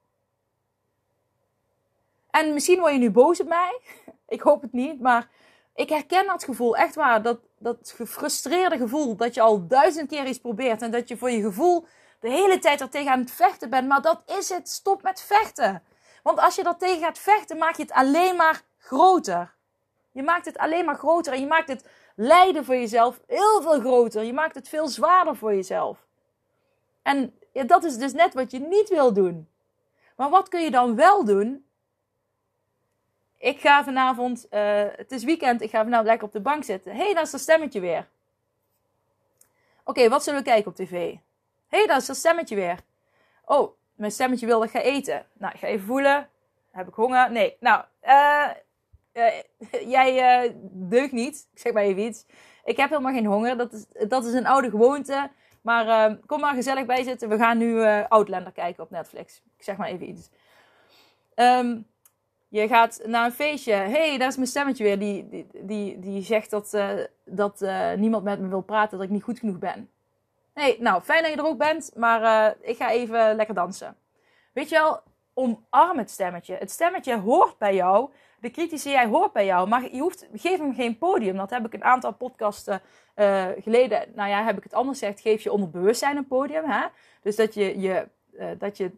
En 2.31 2.53
misschien 2.53 2.79
word 2.79 2.93
je 2.93 2.99
nu 2.99 3.11
boos 3.11 3.41
op 3.41 3.49
mij. 3.49 3.81
ik 4.29 4.41
hoop 4.41 4.63
het 4.63 4.73
niet, 4.73 5.01
maar 5.01 5.29
ik 5.75 5.89
herken 5.89 6.27
dat 6.27 6.45
gevoel 6.45 6.77
echt 6.77 6.95
waar. 6.95 7.23
Dat, 7.23 7.39
dat 7.59 7.93
gefrustreerde 7.97 8.77
gevoel 8.77 9.17
dat 9.17 9.35
je 9.35 9.41
al 9.41 9.67
duizend 9.67 10.09
keer 10.09 10.27
iets 10.27 10.39
probeert 10.39 10.83
en 10.83 10.91
dat 10.91 11.09
je 11.09 11.17
voor 11.17 11.31
je 11.31 11.43
gevoel 11.43 11.87
de 12.19 12.31
hele 12.31 12.59
tijd 12.59 12.81
er 12.81 12.89
tegen 12.91 13.13
aan 13.13 13.21
het 13.21 13.31
vechten 13.31 13.71
bent. 13.71 13.89
Maar 13.89 14.03
dat 14.03 14.23
is 14.27 14.49
het. 14.49 14.69
Stop 14.69 15.03
met 15.03 15.23
vechten. 15.23 15.83
Want 16.23 16.39
als 16.39 16.55
je 16.55 16.63
dat 16.63 16.79
tegen 16.79 17.01
gaat 17.01 17.19
vechten, 17.19 17.59
maak 17.59 17.77
je 17.77 17.83
het 17.83 17.93
alleen 17.93 18.37
maar 18.37 18.63
groter. 18.79 19.55
Je 20.13 20.23
maakt 20.23 20.45
het 20.45 20.59
alleen 20.59 20.85
maar 20.85 20.97
groter 20.97 21.33
en 21.33 21.41
je 21.41 21.47
maakt 21.47 21.69
het 21.69 21.89
lijden 22.17 22.65
voor 22.65 22.75
jezelf 22.75 23.21
heel 23.27 23.63
veel 23.63 23.81
groter. 23.81 24.25
Je 24.25 24.33
maakt 24.33 24.55
het 24.55 24.69
veel 24.69 24.89
zwaarder 24.89 25.37
voor 25.37 25.55
jezelf. 25.55 26.07
En 27.03 27.39
dat 27.53 27.85
is 27.85 27.97
dus 27.97 28.13
net 28.13 28.35
wat 28.35 28.51
je 28.51 28.59
niet 28.59 28.89
wil 28.89 29.13
doen. 29.13 29.49
Maar 30.17 30.31
wat 30.31 30.49
kun 30.49 30.61
je 30.61 30.71
dan 30.71 30.95
wel 30.95 31.25
doen? 31.25 31.67
Ik 33.39 33.61
ga 33.61 33.85
vanavond, 33.85 34.47
uh, 34.51 34.83
het 34.97 35.13
is 35.13 35.25
weekend, 35.25 35.61
ik 35.61 35.71
ga 35.71 35.83
vanavond 35.83 36.09
lekker 36.09 36.27
op 36.27 36.33
de 36.33 36.41
bank 36.41 36.65
zitten. 36.65 36.93
Hé, 36.93 37.05
hey, 37.05 37.15
daar 37.15 37.23
is 37.23 37.31
dat 37.31 37.41
stemmetje 37.41 37.81
weer. 37.81 38.09
Oké, 39.85 40.09
wat 40.09 40.25
zullen 40.25 40.39
we 40.39 40.45
kijken 40.45 40.71
op 40.71 40.77
tv? 40.77 41.15
Hey, 41.69 41.87
daar 41.87 41.97
is 41.97 42.07
dat 42.07 42.17
stemmetje 42.17 42.55
weer. 42.55 42.79
Oh, 43.45 43.77
mijn 43.95 44.13
stemmetje 44.13 44.47
wil 44.47 44.59
dat 44.59 44.69
ik 44.69 44.75
ga 44.75 44.81
eten. 44.81 45.27
Nou, 45.33 45.53
ik 45.55 45.61
ga 45.61 45.67
even 45.67 45.87
voelen. 45.87 46.29
Heb 46.71 46.89
ik 46.89 46.95
honger? 46.95 47.33
Nee. 47.33 47.57
Nou, 47.61 47.85
uh, 48.05 48.49
uh, 49.13 49.43
jij 49.95 50.45
uh, 50.45 50.53
deugt 50.71 51.13
niet. 51.13 51.49
Ik 51.53 51.59
zeg 51.59 51.73
maar 51.73 51.83
even 51.83 52.03
iets. 52.03 52.27
Ik 52.65 52.77
heb 52.77 52.89
helemaal 52.89 53.13
geen 53.13 53.27
honger. 53.27 53.57
Dat 53.57 53.73
is, 53.73 53.87
dat 54.09 54.25
is 54.25 54.33
een 54.33 54.47
oude 54.47 54.71
gewoonte. 54.71 55.31
Maar 55.63 56.17
kom 56.27 56.41
maar 56.41 56.55
gezellig 56.55 56.87
bij 56.87 57.03
zitten. 57.03 57.29
We 57.29 57.37
gaan 57.37 57.59
nu 57.59 57.85
Outlander 58.09 58.53
kijken 58.53 58.83
op 58.83 58.91
Netflix. 58.91 59.43
Ik 59.57 59.65
zeg 59.65 59.77
maar 59.77 59.89
even 59.89 60.09
iets. 60.09 60.31
Um, 61.35 61.87
je 62.49 62.69
gaat 62.69 63.01
naar 63.07 63.25
een 63.25 63.33
feestje. 63.33 63.73
Hé, 63.73 64.09
hey, 64.09 64.19
daar 64.19 64.29
is 64.29 64.37
mijn 64.37 64.49
stemmetje 64.49 64.85
weer. 64.85 64.99
Die, 64.99 65.29
die, 65.29 65.47
die, 65.63 65.99
die 65.99 66.23
zegt 66.23 66.51
dat, 66.51 66.79
dat 67.25 67.61
niemand 67.97 68.25
met 68.25 68.41
me 68.41 68.49
wil 68.49 68.61
praten. 68.61 68.99
Dat 68.99 69.07
ik 69.07 69.13
niet 69.13 69.23
goed 69.23 69.39
genoeg 69.39 69.59
ben. 69.59 69.91
Hey, 70.59 70.77
nou, 70.81 71.03
fijn 71.03 71.23
dat 71.23 71.33
je 71.33 71.39
er 71.39 71.47
ook 71.47 71.59
bent. 71.59 71.91
Maar 71.97 72.55
ik 72.61 72.77
ga 72.77 72.91
even 72.91 73.37
lekker 73.37 73.55
dansen. 73.55 73.97
Weet 74.53 74.69
je 74.69 74.75
wel, 74.75 75.01
omarm 75.35 75.99
het 75.99 76.11
stemmetje. 76.11 76.55
Het 76.55 76.71
stemmetje 76.71 77.19
hoort 77.19 77.59
bij 77.59 77.75
jou. 77.75 78.11
De 78.41 78.51
kritische 78.51 78.91
jij 78.91 79.07
hoort 79.07 79.33
bij 79.33 79.45
jou. 79.45 79.69
Maar 79.69 79.95
je 79.95 80.01
hoeft, 80.01 80.27
geef 80.35 80.59
hem 80.59 80.75
geen 80.75 80.99
podium. 80.99 81.37
Dat 81.37 81.51
heb 81.51 81.67
ik 81.67 81.75
een 81.75 81.85
aantal 81.85 82.13
podcasten 82.13 82.83
uh, 83.17 83.47
geleden. 83.59 84.13
Nou 84.15 84.29
ja, 84.29 84.45
heb 84.45 84.57
ik 84.57 84.63
het 84.63 84.75
anders 84.75 84.99
gezegd. 84.99 85.21
Geef 85.21 85.43
je 85.43 85.53
onder 85.53 85.71
bewustzijn 85.71 86.17
een 86.17 86.27
podium. 86.27 86.65
Hè? 86.65 86.87
Dus 87.23 87.37
dat 87.37 87.55
je, 87.55 87.81
je, 87.81 88.09
uh, 88.33 88.47
dat 88.59 88.77
je 88.77 88.91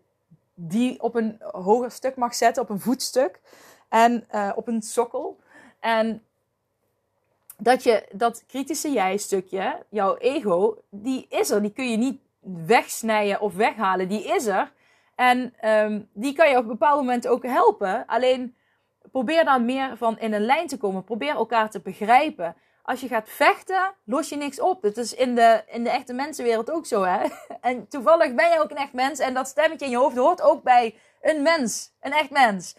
die 0.55 1.03
op 1.03 1.15
een 1.15 1.37
hoger 1.41 1.91
stuk 1.91 2.17
mag 2.17 2.35
zetten. 2.35 2.63
Op 2.63 2.71
een 2.71 2.81
voetstuk. 2.81 3.41
En 3.89 4.27
op 4.55 4.69
een 4.69 4.83
sokkel. 4.83 5.41
En 5.81 6.25
dat 7.61 7.83
je 7.83 8.07
dat 8.13 8.45
kritische 8.47 8.93
jij 8.93 9.17
stukje, 9.17 9.83
jouw 9.89 10.17
ego, 10.17 10.83
die 10.91 11.27
is 11.29 11.51
er. 11.51 11.63
Die 11.63 11.73
kun 11.73 11.91
je 11.91 11.97
niet 11.97 12.21
wegsnijden 12.67 13.41
of 13.41 13.55
weghalen. 13.55 14.09
Die 14.09 14.25
is 14.25 14.47
er. 14.47 14.73
En 15.15 15.55
um, 15.65 16.09
die 16.13 16.33
kan 16.33 16.51
je 16.51 16.57
op 16.57 16.67
bepaalde 16.67 17.03
momenten 17.03 17.31
ook 17.31 17.43
helpen. 17.43 18.07
Alleen 18.07 18.57
probeer 19.13 19.45
dan 19.45 19.65
meer 19.65 19.97
van 19.97 20.19
in 20.19 20.33
een 20.33 20.45
lijn 20.45 20.67
te 20.67 20.77
komen. 20.77 21.05
Probeer 21.05 21.35
elkaar 21.35 21.71
te 21.71 21.81
begrijpen. 21.81 22.57
Als 22.83 23.01
je 23.01 23.09
gaat 23.09 23.29
vechten, 23.29 23.95
los 24.05 24.29
je 24.29 24.37
niks 24.37 24.61
op. 24.61 24.83
Dat 24.83 24.97
is 24.97 25.15
in 25.15 25.35
de, 25.35 25.63
in 25.67 25.85
de 25.85 25.91
echte 25.91 26.13
mensenwereld 26.13 26.71
ook 26.71 26.87
zo, 26.87 27.03
hè? 27.03 27.19
En 27.61 27.89
toevallig 27.89 28.35
ben 28.35 28.51
je 28.51 28.61
ook 28.61 28.71
een 28.71 28.77
echt 28.77 28.93
mens. 28.93 29.19
En 29.19 29.35
dat 29.35 29.49
stemmetje 29.49 29.85
in 29.85 29.91
je 29.91 29.97
hoofd 29.97 30.17
hoort 30.17 30.43
ook 30.43 30.63
bij 30.63 30.95
een 31.21 31.43
mens. 31.43 31.93
Een 32.01 32.13
echt 32.13 32.31
mens. 32.31 32.77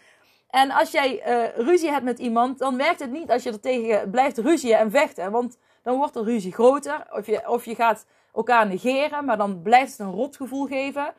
En 0.52 0.70
als 0.70 0.90
jij 0.90 1.22
uh, 1.26 1.64
ruzie 1.66 1.90
hebt 1.90 2.04
met 2.04 2.18
iemand, 2.18 2.58
dan 2.58 2.76
werkt 2.76 3.00
het 3.00 3.10
niet 3.10 3.30
als 3.30 3.42
je 3.42 3.50
er 3.50 3.60
tegen 3.60 4.10
blijft 4.10 4.38
ruzien 4.38 4.74
en 4.74 4.90
vechten. 4.90 5.30
Want 5.30 5.58
dan 5.82 5.96
wordt 5.96 6.14
de 6.14 6.22
ruzie 6.22 6.52
groter. 6.52 7.06
Of 7.10 7.26
je, 7.26 7.48
of 7.48 7.64
je 7.64 7.74
gaat 7.74 8.06
elkaar 8.34 8.66
negeren, 8.66 9.24
maar 9.24 9.36
dan 9.36 9.62
blijft 9.62 9.90
het 9.90 10.00
een 10.00 10.14
rotgevoel 10.14 10.66
geven. 10.66 11.14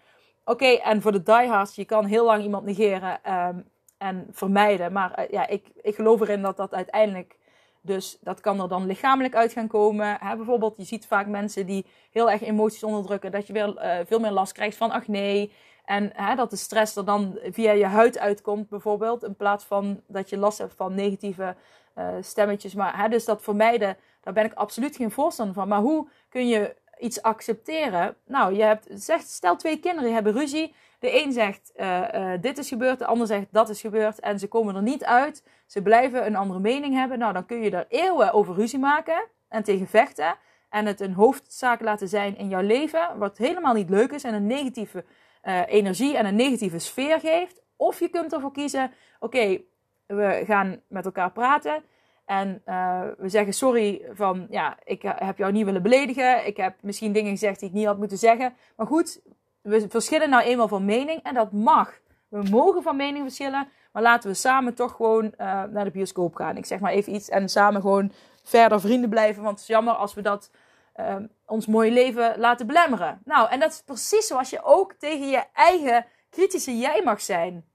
Oké, 0.45 0.65
en 0.65 1.01
voor 1.01 1.11
de 1.11 1.23
diehards, 1.23 1.75
je 1.75 1.85
kan 1.85 2.05
heel 2.05 2.25
lang 2.25 2.43
iemand 2.43 2.65
negeren 2.65 3.19
um, 3.33 3.65
en 3.97 4.27
vermijden. 4.31 4.91
Maar 4.91 5.19
uh, 5.19 5.29
ja, 5.29 5.47
ik, 5.47 5.67
ik 5.81 5.95
geloof 5.95 6.21
erin 6.21 6.41
dat 6.41 6.57
dat 6.57 6.73
uiteindelijk... 6.73 7.41
Dus 7.85 8.17
dat 8.21 8.39
kan 8.39 8.61
er 8.61 8.67
dan 8.67 8.85
lichamelijk 8.85 9.35
uit 9.35 9.53
gaan 9.53 9.67
komen. 9.67 10.17
Hè, 10.19 10.35
bijvoorbeeld, 10.35 10.77
je 10.77 10.83
ziet 10.83 11.07
vaak 11.07 11.27
mensen 11.27 11.65
die 11.65 11.85
heel 12.11 12.31
erg 12.31 12.41
emoties 12.41 12.83
onderdrukken. 12.83 13.31
Dat 13.31 13.47
je 13.47 13.53
weer 13.53 13.75
uh, 13.75 14.05
veel 14.05 14.19
meer 14.19 14.31
last 14.31 14.51
krijgt 14.51 14.77
van 14.77 14.91
acne. 14.91 15.49
En 15.85 16.11
hè, 16.13 16.35
dat 16.35 16.49
de 16.49 16.55
stress 16.55 16.95
er 16.95 17.05
dan 17.05 17.39
via 17.43 17.71
je 17.71 17.85
huid 17.85 18.17
uitkomt, 18.17 18.69
bijvoorbeeld. 18.69 19.23
In 19.23 19.35
plaats 19.35 19.65
van 19.65 20.01
dat 20.07 20.29
je 20.29 20.37
last 20.37 20.57
hebt 20.57 20.73
van 20.75 20.95
negatieve 20.95 21.55
uh, 21.97 22.07
stemmetjes. 22.21 22.73
Maar 22.73 22.97
hè, 22.97 23.09
dus 23.09 23.25
dat 23.25 23.41
vermijden, 23.41 23.97
daar 24.21 24.33
ben 24.33 24.45
ik 24.45 24.53
absoluut 24.53 24.95
geen 24.95 25.11
voorstander 25.11 25.55
van. 25.55 25.67
Maar 25.67 25.79
hoe 25.79 26.07
kun 26.29 26.47
je 26.47 26.75
iets 26.99 27.21
accepteren. 27.21 28.15
Nou, 28.25 28.55
je 28.55 28.63
hebt, 28.63 28.87
zegt, 28.89 29.29
stel 29.29 29.55
twee 29.55 29.79
kinderen 29.79 30.13
hebben 30.13 30.33
ruzie. 30.33 30.75
De 30.99 31.23
een 31.23 31.31
zegt 31.31 31.71
uh, 31.75 32.01
uh, 32.13 32.31
dit 32.41 32.57
is 32.57 32.67
gebeurd, 32.67 32.99
de 32.99 33.05
ander 33.05 33.27
zegt 33.27 33.47
dat 33.51 33.69
is 33.69 33.81
gebeurd. 33.81 34.19
En 34.19 34.39
ze 34.39 34.47
komen 34.47 34.75
er 34.75 34.81
niet 34.81 35.03
uit. 35.03 35.43
Ze 35.65 35.81
blijven 35.81 36.25
een 36.25 36.35
andere 36.35 36.59
mening 36.59 36.95
hebben. 36.95 37.19
Nou, 37.19 37.33
dan 37.33 37.45
kun 37.45 37.61
je 37.61 37.71
er 37.71 37.85
eeuwen 37.89 38.33
over 38.33 38.55
ruzie 38.55 38.79
maken 38.79 39.23
en 39.47 39.63
tegen 39.63 39.87
vechten. 39.87 40.35
En 40.69 40.85
het 40.85 41.01
een 41.01 41.13
hoofdzaak 41.13 41.81
laten 41.81 42.07
zijn 42.07 42.37
in 42.37 42.49
jouw 42.49 42.61
leven. 42.61 43.17
Wat 43.17 43.37
helemaal 43.37 43.73
niet 43.73 43.89
leuk 43.89 44.11
is 44.11 44.23
en 44.23 44.33
een 44.33 44.47
negatieve 44.47 45.03
uh, 45.43 45.61
energie 45.67 46.17
en 46.17 46.25
een 46.25 46.35
negatieve 46.35 46.79
sfeer 46.79 47.19
geeft. 47.19 47.61
Of 47.75 47.99
je 47.99 48.07
kunt 48.07 48.33
ervoor 48.33 48.51
kiezen, 48.51 48.91
oké, 49.19 49.61
we 50.05 50.43
gaan 50.45 50.81
met 50.87 51.05
elkaar 51.05 51.31
praten. 51.31 51.83
En 52.25 52.61
uh, 52.65 53.01
we 53.17 53.29
zeggen 53.29 53.53
sorry 53.53 54.05
van, 54.11 54.47
ja, 54.49 54.77
ik 54.83 55.01
heb 55.01 55.37
jou 55.37 55.51
niet 55.51 55.65
willen 55.65 55.81
beledigen. 55.81 56.47
Ik 56.47 56.57
heb 56.57 56.75
misschien 56.81 57.11
dingen 57.11 57.31
gezegd 57.31 57.59
die 57.59 57.69
ik 57.69 57.75
niet 57.75 57.85
had 57.85 57.97
moeten 57.97 58.17
zeggen. 58.17 58.53
Maar 58.75 58.87
goed, 58.87 59.21
we 59.61 59.89
verschillen 59.89 60.29
nou 60.29 60.43
eenmaal 60.43 60.67
van 60.67 60.85
mening 60.85 61.23
en 61.23 61.33
dat 61.33 61.51
mag. 61.51 62.01
We 62.27 62.43
mogen 62.49 62.83
van 62.83 62.95
mening 62.95 63.23
verschillen, 63.23 63.67
maar 63.91 64.01
laten 64.01 64.29
we 64.29 64.35
samen 64.35 64.73
toch 64.73 64.95
gewoon 64.95 65.25
uh, 65.25 65.63
naar 65.63 65.83
de 65.83 65.91
bioscoop 65.91 66.35
gaan. 66.35 66.57
Ik 66.57 66.65
zeg 66.65 66.79
maar 66.79 66.91
even 66.91 67.15
iets 67.15 67.29
en 67.29 67.49
samen 67.49 67.81
gewoon 67.81 68.11
verder 68.43 68.81
vrienden 68.81 69.09
blijven. 69.09 69.43
Want 69.43 69.53
het 69.53 69.61
is 69.61 69.75
jammer 69.75 69.93
als 69.93 70.13
we 70.13 70.21
dat 70.21 70.51
uh, 70.95 71.15
ons 71.45 71.67
mooie 71.67 71.91
leven 71.91 72.39
laten 72.39 72.67
belemmeren. 72.67 73.21
Nou, 73.25 73.49
en 73.49 73.59
dat 73.59 73.71
is 73.71 73.81
precies 73.81 74.27
zoals 74.27 74.49
je 74.49 74.63
ook 74.63 74.93
tegen 74.93 75.27
je 75.27 75.43
eigen 75.53 76.05
kritische 76.29 76.77
jij 76.77 77.01
mag 77.03 77.21
zijn. 77.21 77.65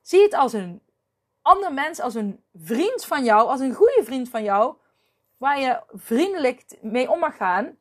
Zie 0.00 0.22
het 0.22 0.34
als 0.34 0.52
een 0.52 0.82
ander 1.42 1.72
mens 1.72 2.00
als 2.00 2.14
een 2.14 2.42
vriend 2.54 3.04
van 3.04 3.24
jou, 3.24 3.48
als 3.48 3.60
een 3.60 3.74
goede 3.74 4.02
vriend 4.04 4.28
van 4.28 4.42
jou, 4.42 4.74
waar 5.36 5.60
je 5.60 5.82
vriendelijk 5.92 6.64
mee 6.80 7.10
om 7.10 7.18
mag 7.18 7.36
gaan, 7.36 7.76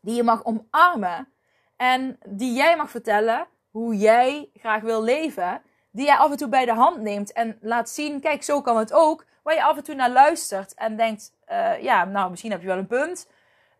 die 0.00 0.14
je 0.14 0.22
mag 0.22 0.44
omarmen 0.44 1.28
en 1.76 2.18
die 2.26 2.54
jij 2.54 2.76
mag 2.76 2.90
vertellen 2.90 3.46
hoe 3.70 3.96
jij 3.96 4.50
graag 4.54 4.82
wil 4.82 5.02
leven, 5.02 5.62
die 5.90 6.06
jij 6.06 6.16
af 6.16 6.30
en 6.30 6.36
toe 6.36 6.48
bij 6.48 6.64
de 6.64 6.72
hand 6.72 7.00
neemt 7.00 7.32
en 7.32 7.58
laat 7.60 7.88
zien, 7.88 8.20
kijk, 8.20 8.42
zo 8.42 8.60
kan 8.60 8.76
het 8.76 8.92
ook, 8.92 9.24
waar 9.42 9.54
je 9.54 9.62
af 9.62 9.76
en 9.76 9.82
toe 9.82 9.94
naar 9.94 10.10
luistert 10.10 10.74
en 10.74 10.96
denkt, 10.96 11.32
uh, 11.50 11.82
ja, 11.82 12.04
nou, 12.04 12.30
misschien 12.30 12.50
heb 12.50 12.60
je 12.60 12.66
wel 12.66 12.78
een 12.78 12.86
punt. 12.86 13.28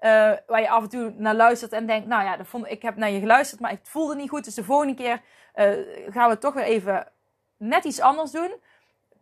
Uh, 0.05 0.11
waar 0.47 0.61
je 0.61 0.71
af 0.71 0.83
en 0.83 0.89
toe 0.89 1.13
naar 1.17 1.35
luistert 1.35 1.73
en 1.73 1.87
denkt, 1.87 2.07
nou 2.07 2.25
ja, 2.25 2.45
vond, 2.45 2.71
ik 2.71 2.83
heb 2.83 2.97
naar 2.97 3.11
je 3.11 3.21
geluisterd, 3.21 3.61
maar 3.61 3.73
ik 3.73 3.81
voelde 3.83 4.15
niet 4.15 4.29
goed. 4.29 4.45
Dus 4.45 4.55
de 4.55 4.65
volgende 4.65 4.95
keer 4.95 5.21
uh, 5.55 6.13
gaan 6.13 6.31
we 6.31 6.39
toch 6.39 6.55
weer 6.55 6.65
even 6.65 7.09
net 7.57 7.85
iets 7.85 8.01
anders 8.01 8.31
doen 8.31 8.55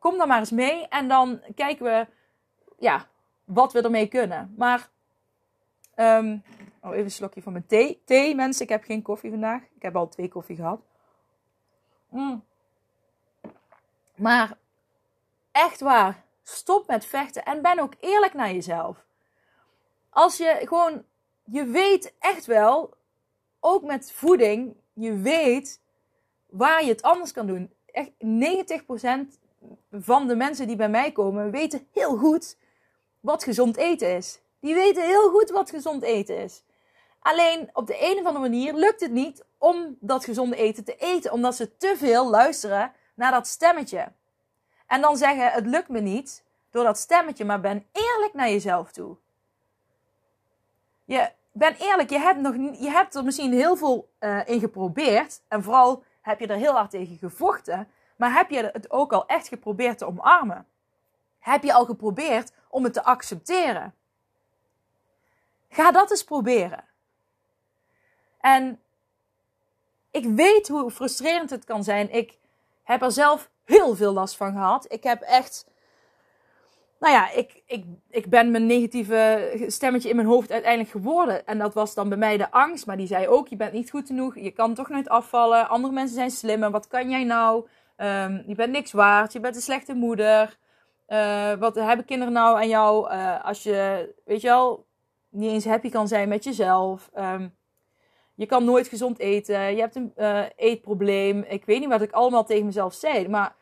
kom 0.02 0.18
dan 0.18 0.28
maar 0.28 0.38
eens 0.38 0.50
mee 0.50 0.88
en 0.88 1.08
dan 1.08 1.40
kijken 1.54 1.84
we 1.84 2.06
ja, 2.78 3.06
wat 3.44 3.72
we 3.72 3.82
ermee 3.82 4.06
kunnen. 4.06 4.54
Maar, 4.56 4.88
um, 5.96 6.42
oh, 6.80 6.90
even 6.90 7.04
een 7.04 7.10
slokje 7.10 7.42
van 7.42 7.52
mijn 7.52 7.66
thee. 7.66 8.02
Thee, 8.04 8.34
mensen, 8.34 8.62
ik 8.62 8.68
heb 8.68 8.84
geen 8.84 9.02
koffie 9.02 9.30
vandaag. 9.30 9.62
Ik 9.74 9.82
heb 9.82 9.96
al 9.96 10.08
twee 10.08 10.28
koffie 10.28 10.56
gehad. 10.56 10.80
Mm. 12.08 12.44
Maar, 14.14 14.56
echt 15.52 15.80
waar, 15.80 16.24
stop 16.42 16.86
met 16.86 17.04
vechten 17.04 17.44
en 17.44 17.62
ben 17.62 17.78
ook 17.78 17.94
eerlijk 18.00 18.34
naar 18.34 18.52
jezelf. 18.52 19.04
Als 20.12 20.36
je 20.36 20.60
gewoon, 20.62 21.04
je 21.44 21.64
weet 21.64 22.14
echt 22.18 22.46
wel, 22.46 22.94
ook 23.60 23.82
met 23.82 24.12
voeding, 24.12 24.76
je 24.92 25.16
weet 25.16 25.80
waar 26.46 26.84
je 26.84 26.88
het 26.88 27.02
anders 27.02 27.32
kan 27.32 27.46
doen. 27.46 27.72
Echt 27.86 28.10
90% 28.12 29.38
van 29.90 30.28
de 30.28 30.36
mensen 30.36 30.66
die 30.66 30.76
bij 30.76 30.88
mij 30.88 31.12
komen 31.12 31.50
weten 31.50 31.86
heel 31.92 32.16
goed 32.16 32.56
wat 33.20 33.44
gezond 33.44 33.76
eten 33.76 34.16
is. 34.16 34.40
Die 34.60 34.74
weten 34.74 35.04
heel 35.04 35.30
goed 35.30 35.50
wat 35.50 35.70
gezond 35.70 36.02
eten 36.02 36.38
is. 36.38 36.62
Alleen 37.18 37.70
op 37.72 37.86
de 37.86 37.96
een 38.00 38.18
of 38.18 38.26
andere 38.26 38.48
manier 38.48 38.74
lukt 38.74 39.00
het 39.00 39.12
niet 39.12 39.44
om 39.58 39.96
dat 40.00 40.24
gezonde 40.24 40.56
eten 40.56 40.84
te 40.84 40.96
eten, 40.96 41.32
omdat 41.32 41.56
ze 41.56 41.76
te 41.76 41.94
veel 41.96 42.30
luisteren 42.30 42.92
naar 43.14 43.30
dat 43.30 43.46
stemmetje. 43.46 44.12
En 44.86 45.00
dan 45.00 45.16
zeggen: 45.16 45.52
Het 45.52 45.66
lukt 45.66 45.88
me 45.88 46.00
niet 46.00 46.44
door 46.70 46.84
dat 46.84 46.98
stemmetje, 46.98 47.44
maar 47.44 47.60
ben 47.60 47.86
eerlijk 47.92 48.34
naar 48.34 48.50
jezelf 48.50 48.92
toe. 48.92 49.16
Je 51.12 51.30
ben 51.52 51.74
eerlijk, 51.78 52.10
je 52.10 52.18
hebt, 52.18 52.40
nog, 52.40 52.54
je 52.54 52.90
hebt 52.90 53.14
er 53.14 53.24
misschien 53.24 53.52
heel 53.52 53.76
veel 53.76 54.10
uh, 54.20 54.48
in 54.48 54.60
geprobeerd. 54.60 55.42
En 55.48 55.62
vooral 55.62 56.04
heb 56.20 56.40
je 56.40 56.46
er 56.46 56.56
heel 56.56 56.72
hard 56.72 56.90
tegen 56.90 57.16
gevochten. 57.16 57.88
Maar 58.16 58.32
heb 58.32 58.50
je 58.50 58.70
het 58.72 58.90
ook 58.90 59.12
al 59.12 59.26
echt 59.26 59.48
geprobeerd 59.48 59.98
te 59.98 60.06
omarmen? 60.06 60.66
Heb 61.38 61.62
je 61.62 61.72
al 61.72 61.84
geprobeerd 61.84 62.52
om 62.68 62.84
het 62.84 62.92
te 62.92 63.04
accepteren? 63.04 63.94
Ga 65.68 65.90
dat 65.90 66.10
eens 66.10 66.24
proberen. 66.24 66.84
En 68.40 68.80
ik 70.10 70.24
weet 70.24 70.68
hoe 70.68 70.90
frustrerend 70.90 71.50
het 71.50 71.64
kan 71.64 71.84
zijn. 71.84 72.12
Ik 72.12 72.38
heb 72.82 73.02
er 73.02 73.12
zelf 73.12 73.50
heel 73.64 73.96
veel 73.96 74.12
last 74.12 74.36
van 74.36 74.52
gehad. 74.52 74.92
Ik 74.92 75.02
heb 75.02 75.20
echt. 75.20 75.70
Nou 77.02 77.14
ja, 77.14 77.30
ik, 77.30 77.62
ik, 77.66 77.84
ik 78.10 78.26
ben 78.26 78.50
mijn 78.50 78.66
negatieve 78.66 79.64
stemmetje 79.66 80.08
in 80.08 80.16
mijn 80.16 80.28
hoofd 80.28 80.50
uiteindelijk 80.52 80.90
geworden. 80.90 81.46
En 81.46 81.58
dat 81.58 81.74
was 81.74 81.94
dan 81.94 82.08
bij 82.08 82.18
mij 82.18 82.36
de 82.36 82.50
angst. 82.50 82.86
Maar 82.86 82.96
die 82.96 83.06
zei 83.06 83.28
ook: 83.28 83.48
je 83.48 83.56
bent 83.56 83.72
niet 83.72 83.90
goed 83.90 84.06
genoeg. 84.06 84.38
Je 84.38 84.50
kan 84.50 84.74
toch 84.74 84.88
nooit 84.88 85.08
afvallen. 85.08 85.68
Andere 85.68 85.92
mensen 85.92 86.14
zijn 86.14 86.30
slimmer. 86.30 86.70
Wat 86.70 86.86
kan 86.86 87.10
jij 87.10 87.24
nou? 87.24 87.66
Um, 87.96 88.42
je 88.46 88.54
bent 88.54 88.72
niks 88.72 88.92
waard. 88.92 89.32
Je 89.32 89.40
bent 89.40 89.56
een 89.56 89.62
slechte 89.62 89.94
moeder. 89.94 90.58
Uh, 91.08 91.52
wat 91.52 91.74
hebben 91.74 92.04
kinderen 92.04 92.32
nou 92.32 92.56
aan 92.56 92.68
jou 92.68 93.12
uh, 93.12 93.44
als 93.44 93.62
je, 93.62 94.08
weet 94.24 94.40
je 94.40 94.48
wel, 94.48 94.86
niet 95.28 95.50
eens 95.50 95.64
happy 95.64 95.90
kan 95.90 96.08
zijn 96.08 96.28
met 96.28 96.44
jezelf? 96.44 97.10
Um, 97.18 97.54
je 98.34 98.46
kan 98.46 98.64
nooit 98.64 98.88
gezond 98.88 99.18
eten. 99.18 99.74
Je 99.74 99.80
hebt 99.80 99.96
een 99.96 100.12
uh, 100.16 100.44
eetprobleem. 100.56 101.44
Ik 101.48 101.64
weet 101.64 101.80
niet 101.80 101.88
wat 101.88 102.02
ik 102.02 102.12
allemaal 102.12 102.44
tegen 102.44 102.66
mezelf 102.66 102.94
zei. 102.94 103.28
Maar 103.28 103.54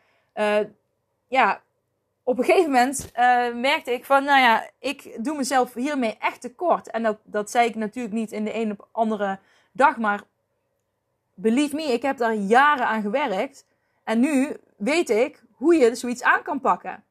ja, 1.28 1.60
op 2.30 2.38
een 2.38 2.44
gegeven 2.44 2.70
moment 2.70 3.10
merkte 3.60 3.92
ik 3.92 4.04
van, 4.04 4.24
nou 4.24 4.40
ja, 4.40 4.70
ik 4.78 5.24
doe 5.24 5.36
mezelf 5.36 5.74
hiermee 5.74 6.16
echt 6.18 6.40
tekort. 6.40 6.90
En 6.90 7.02
dat, 7.02 7.18
dat 7.22 7.50
zei 7.50 7.68
ik 7.68 7.74
natuurlijk 7.74 8.14
niet 8.14 8.32
in 8.32 8.44
de 8.44 8.54
een 8.54 8.70
op 8.70 8.88
andere 8.92 9.38
dag. 9.72 9.96
Maar 9.96 10.22
believe 11.34 11.74
me, 11.74 11.82
ik 11.82 12.02
heb 12.02 12.16
daar 12.16 12.34
jaren 12.34 12.86
aan 12.86 13.02
gewerkt. 13.02 13.66
En 14.04 14.20
nu 14.20 14.56
weet 14.76 15.10
ik 15.10 15.42
hoe 15.52 15.74
je 15.74 15.94
zoiets 15.94 16.22
aan 16.22 16.42
kan 16.42 16.60
pakken. 16.60 17.04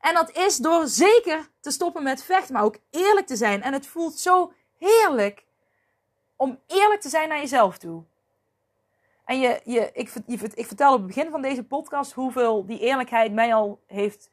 En 0.00 0.14
dat 0.14 0.36
is 0.36 0.56
door 0.56 0.86
zeker 0.86 1.48
te 1.60 1.70
stoppen 1.70 2.02
met 2.02 2.24
vechten, 2.24 2.54
maar 2.54 2.64
ook 2.64 2.78
eerlijk 2.90 3.26
te 3.26 3.36
zijn. 3.36 3.62
En 3.62 3.72
het 3.72 3.86
voelt 3.86 4.18
zo 4.18 4.52
heerlijk 4.78 5.44
om 6.36 6.58
eerlijk 6.66 7.00
te 7.00 7.08
zijn 7.08 7.28
naar 7.28 7.40
jezelf 7.40 7.78
toe. 7.78 8.02
En 9.24 9.40
je, 9.40 9.60
je, 9.64 9.90
ik, 9.92 10.12
je, 10.26 10.38
ik 10.54 10.66
vertel 10.66 10.92
op 10.92 10.98
het 10.98 11.06
begin 11.06 11.30
van 11.30 11.42
deze 11.42 11.64
podcast 11.64 12.12
hoeveel 12.12 12.66
die 12.66 12.80
eerlijkheid 12.80 13.32
mij 13.32 13.54
al 13.54 13.80
heeft 13.86 14.30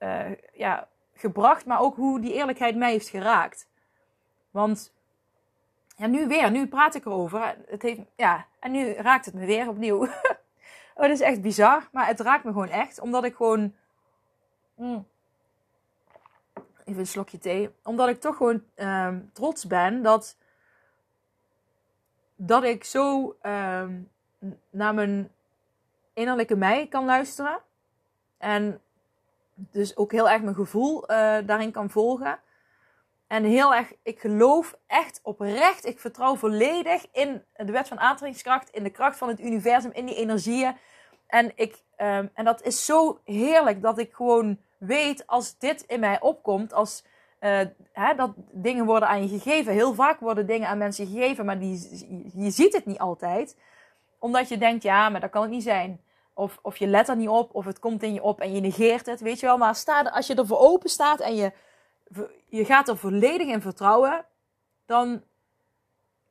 uh, 0.00 0.30
ja, 0.52 0.88
gebracht, 1.14 1.66
maar 1.66 1.80
ook 1.80 1.96
hoe 1.96 2.20
die 2.20 2.32
eerlijkheid 2.32 2.76
mij 2.76 2.90
heeft 2.90 3.08
geraakt. 3.08 3.68
Want 4.50 4.92
ja, 5.96 6.06
nu 6.06 6.26
weer, 6.26 6.50
nu 6.50 6.66
praat 6.66 6.94
ik 6.94 7.04
erover. 7.04 7.56
Het 7.66 7.82
heeft, 7.82 8.00
ja, 8.16 8.46
en 8.60 8.70
nu 8.70 8.92
raakt 8.92 9.24
het 9.24 9.34
me 9.34 9.46
weer 9.46 9.68
opnieuw. 9.68 10.08
Oh, 10.94 11.06
dat 11.06 11.14
is 11.14 11.20
echt 11.20 11.40
bizar. 11.40 11.88
Maar 11.92 12.06
het 12.06 12.20
raakt 12.20 12.44
me 12.44 12.52
gewoon 12.52 12.68
echt. 12.68 13.00
Omdat 13.00 13.24
ik 13.24 13.34
gewoon. 13.34 13.74
Mm, 14.74 15.06
even 16.84 17.00
een 17.00 17.06
slokje 17.06 17.38
thee. 17.38 17.70
Omdat 17.82 18.08
ik 18.08 18.20
toch 18.20 18.36
gewoon 18.36 18.62
uh, 18.76 19.14
trots 19.32 19.66
ben 19.66 20.02
dat. 20.02 20.36
Dat 22.36 22.64
ik 22.64 22.84
zo 22.84 23.36
uh, 23.42 23.88
naar 24.70 24.94
mijn 24.94 25.32
innerlijke 26.12 26.56
mij 26.56 26.86
kan 26.86 27.04
luisteren. 27.04 27.60
En 28.38 28.80
dus 29.70 29.96
ook 29.96 30.12
heel 30.12 30.30
erg 30.30 30.42
mijn 30.42 30.54
gevoel 30.54 31.02
uh, 31.02 31.06
daarin 31.46 31.70
kan 31.70 31.90
volgen. 31.90 32.38
En 33.26 33.44
heel 33.44 33.74
erg, 33.74 33.92
ik 34.02 34.20
geloof 34.20 34.78
echt 34.86 35.20
oprecht, 35.22 35.86
ik 35.86 36.00
vertrouw 36.00 36.36
volledig 36.36 37.06
in 37.12 37.44
de 37.56 37.72
wet 37.72 37.88
van 37.88 37.98
aantrekkingskracht, 37.98 38.70
in 38.70 38.82
de 38.82 38.90
kracht 38.90 39.18
van 39.18 39.28
het 39.28 39.40
universum, 39.40 39.90
in 39.92 40.06
die 40.06 40.14
energieën. 40.14 40.76
En, 41.26 41.52
ik, 41.54 41.82
um, 41.96 42.30
en 42.34 42.44
dat 42.44 42.62
is 42.62 42.84
zo 42.84 43.20
heerlijk 43.24 43.82
dat 43.82 43.98
ik 43.98 44.12
gewoon 44.12 44.58
weet 44.78 45.26
als 45.26 45.58
dit 45.58 45.82
in 45.82 46.00
mij 46.00 46.20
opkomt, 46.20 46.72
als 46.72 47.04
uh, 47.40 47.60
hè, 47.92 48.14
dat 48.14 48.32
dingen 48.50 48.84
worden 48.84 49.08
aan 49.08 49.22
je 49.22 49.38
gegeven. 49.38 49.72
Heel 49.72 49.94
vaak 49.94 50.20
worden 50.20 50.46
dingen 50.46 50.68
aan 50.68 50.78
mensen 50.78 51.06
gegeven, 51.06 51.44
maar 51.44 51.58
die, 51.58 52.30
je 52.34 52.50
ziet 52.50 52.72
het 52.72 52.86
niet 52.86 52.98
altijd. 52.98 53.56
Omdat 54.18 54.48
je 54.48 54.58
denkt, 54.58 54.82
ja, 54.82 55.08
maar 55.08 55.20
dat 55.20 55.30
kan 55.30 55.42
het 55.42 55.50
niet 55.50 55.62
zijn. 55.62 56.00
Of, 56.40 56.58
of 56.62 56.76
je 56.76 56.86
let 56.86 57.08
er 57.08 57.16
niet 57.16 57.28
op, 57.28 57.54
of 57.54 57.64
het 57.64 57.78
komt 57.78 58.02
in 58.02 58.14
je 58.14 58.22
op 58.22 58.40
en 58.40 58.54
je 58.54 58.60
negeert 58.60 59.06
het, 59.06 59.20
weet 59.20 59.40
je 59.40 59.46
wel. 59.46 59.58
Maar 59.58 59.74
sta 59.74 60.02
als 60.02 60.26
je 60.26 60.34
er 60.34 60.46
voor 60.46 60.58
open 60.58 60.90
staat 60.90 61.20
en 61.20 61.34
je, 61.34 61.52
je 62.48 62.64
gaat 62.64 62.88
er 62.88 62.96
volledig 62.96 63.48
in 63.48 63.60
vertrouwen, 63.60 64.24
dan, 64.86 65.22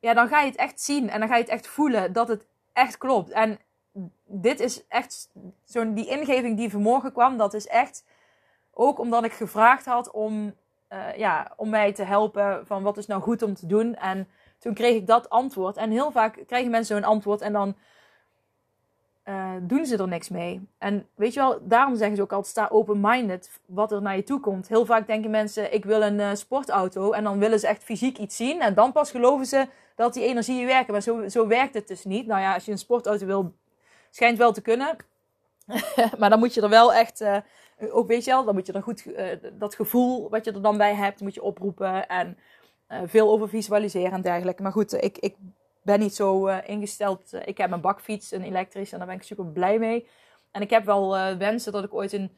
ja, 0.00 0.14
dan 0.14 0.28
ga 0.28 0.40
je 0.40 0.46
het 0.46 0.56
echt 0.56 0.80
zien 0.80 1.10
en 1.10 1.20
dan 1.20 1.28
ga 1.28 1.34
je 1.34 1.42
het 1.42 1.50
echt 1.50 1.66
voelen 1.66 2.12
dat 2.12 2.28
het 2.28 2.46
echt 2.72 2.98
klopt. 2.98 3.30
En 3.30 3.58
dit 4.24 4.60
is 4.60 4.86
echt 4.88 5.30
zo'n 5.64 5.94
die 5.94 6.06
ingeving 6.06 6.56
die 6.56 6.70
vanmorgen 6.70 7.12
kwam, 7.12 7.36
dat 7.36 7.54
is 7.54 7.66
echt 7.66 8.04
ook 8.72 8.98
omdat 8.98 9.24
ik 9.24 9.32
gevraagd 9.32 9.84
had 9.84 10.10
om, 10.10 10.54
uh, 10.92 11.16
ja, 11.16 11.52
om 11.56 11.70
mij 11.70 11.92
te 11.92 12.02
helpen 12.02 12.66
van 12.66 12.82
wat 12.82 12.96
is 12.96 13.06
nou 13.06 13.22
goed 13.22 13.42
om 13.42 13.54
te 13.54 13.66
doen. 13.66 13.94
En 13.94 14.28
toen 14.58 14.74
kreeg 14.74 14.94
ik 14.94 15.06
dat 15.06 15.30
antwoord. 15.30 15.76
En 15.76 15.90
heel 15.90 16.10
vaak 16.10 16.42
krijgen 16.46 16.70
mensen 16.70 16.96
zo'n 16.96 17.10
antwoord 17.10 17.40
en 17.40 17.52
dan 17.52 17.76
doen 19.66 19.86
ze 19.86 19.96
er 19.96 20.08
niks 20.08 20.28
mee. 20.28 20.68
En 20.78 21.06
weet 21.14 21.34
je 21.34 21.40
wel, 21.40 21.58
daarom 21.62 21.96
zeggen 21.96 22.16
ze 22.16 22.22
ook 22.22 22.32
altijd: 22.32 22.50
sta 22.50 22.68
open-minded 22.70 23.50
wat 23.66 23.92
er 23.92 24.02
naar 24.02 24.16
je 24.16 24.22
toe 24.22 24.40
komt. 24.40 24.68
Heel 24.68 24.86
vaak 24.86 25.06
denken 25.06 25.30
mensen: 25.30 25.74
ik 25.74 25.84
wil 25.84 26.02
een 26.02 26.18
uh, 26.18 26.30
sportauto. 26.34 27.12
En 27.12 27.24
dan 27.24 27.38
willen 27.38 27.60
ze 27.60 27.66
echt 27.66 27.84
fysiek 27.84 28.18
iets 28.18 28.36
zien. 28.36 28.60
En 28.60 28.74
dan 28.74 28.92
pas 28.92 29.10
geloven 29.10 29.46
ze 29.46 29.66
dat 29.94 30.14
die 30.14 30.24
energieën 30.24 30.66
werken. 30.66 30.92
Maar 30.92 31.02
zo, 31.02 31.28
zo 31.28 31.46
werkt 31.46 31.74
het 31.74 31.88
dus 31.88 32.04
niet. 32.04 32.26
Nou 32.26 32.40
ja, 32.40 32.54
als 32.54 32.64
je 32.64 32.72
een 32.72 32.78
sportauto 32.78 33.26
wil 33.26 33.54
Schijnt 34.10 34.38
wel 34.38 34.52
te 34.52 34.60
kunnen. 34.60 34.96
maar 36.18 36.30
dan 36.30 36.38
moet 36.38 36.54
je 36.54 36.60
er 36.60 36.68
wel 36.68 36.94
echt, 36.94 37.20
uh, 37.20 37.36
ook 37.90 38.08
weet 38.08 38.24
je 38.24 38.30
wel, 38.30 38.44
dan 38.44 38.54
moet 38.54 38.66
je 38.66 38.72
er 38.72 38.82
goed, 38.82 39.06
uh, 39.06 39.26
dat 39.52 39.74
gevoel 39.74 40.30
wat 40.30 40.44
je 40.44 40.52
er 40.52 40.62
dan 40.62 40.76
bij 40.76 40.94
hebt, 40.94 41.20
moet 41.20 41.34
je 41.34 41.42
oproepen. 41.42 42.08
En 42.08 42.38
veel 43.04 43.30
over 43.30 43.48
visualiseren 43.48 44.12
en 44.12 44.22
dergelijke. 44.22 44.62
Maar 44.62 44.72
goed, 44.72 44.92
ik, 44.92 45.18
ik 45.18 45.36
ben 45.82 46.00
niet 46.00 46.14
zo 46.14 46.46
ingesteld. 46.46 47.32
ik 47.44 47.58
heb 47.58 47.70
een 47.70 47.80
bakfiets, 47.80 48.32
een 48.32 48.42
elektrische, 48.42 48.92
en 48.92 48.98
daar 48.98 49.08
ben 49.08 49.16
ik 49.16 49.22
super 49.22 49.46
blij 49.46 49.78
mee. 49.78 50.08
En 50.50 50.62
ik 50.62 50.70
heb 50.70 50.84
wel 50.84 51.36
wensen 51.36 51.72
dat 51.72 51.84
ik 51.84 51.94
ooit 51.94 52.12
een 52.12 52.36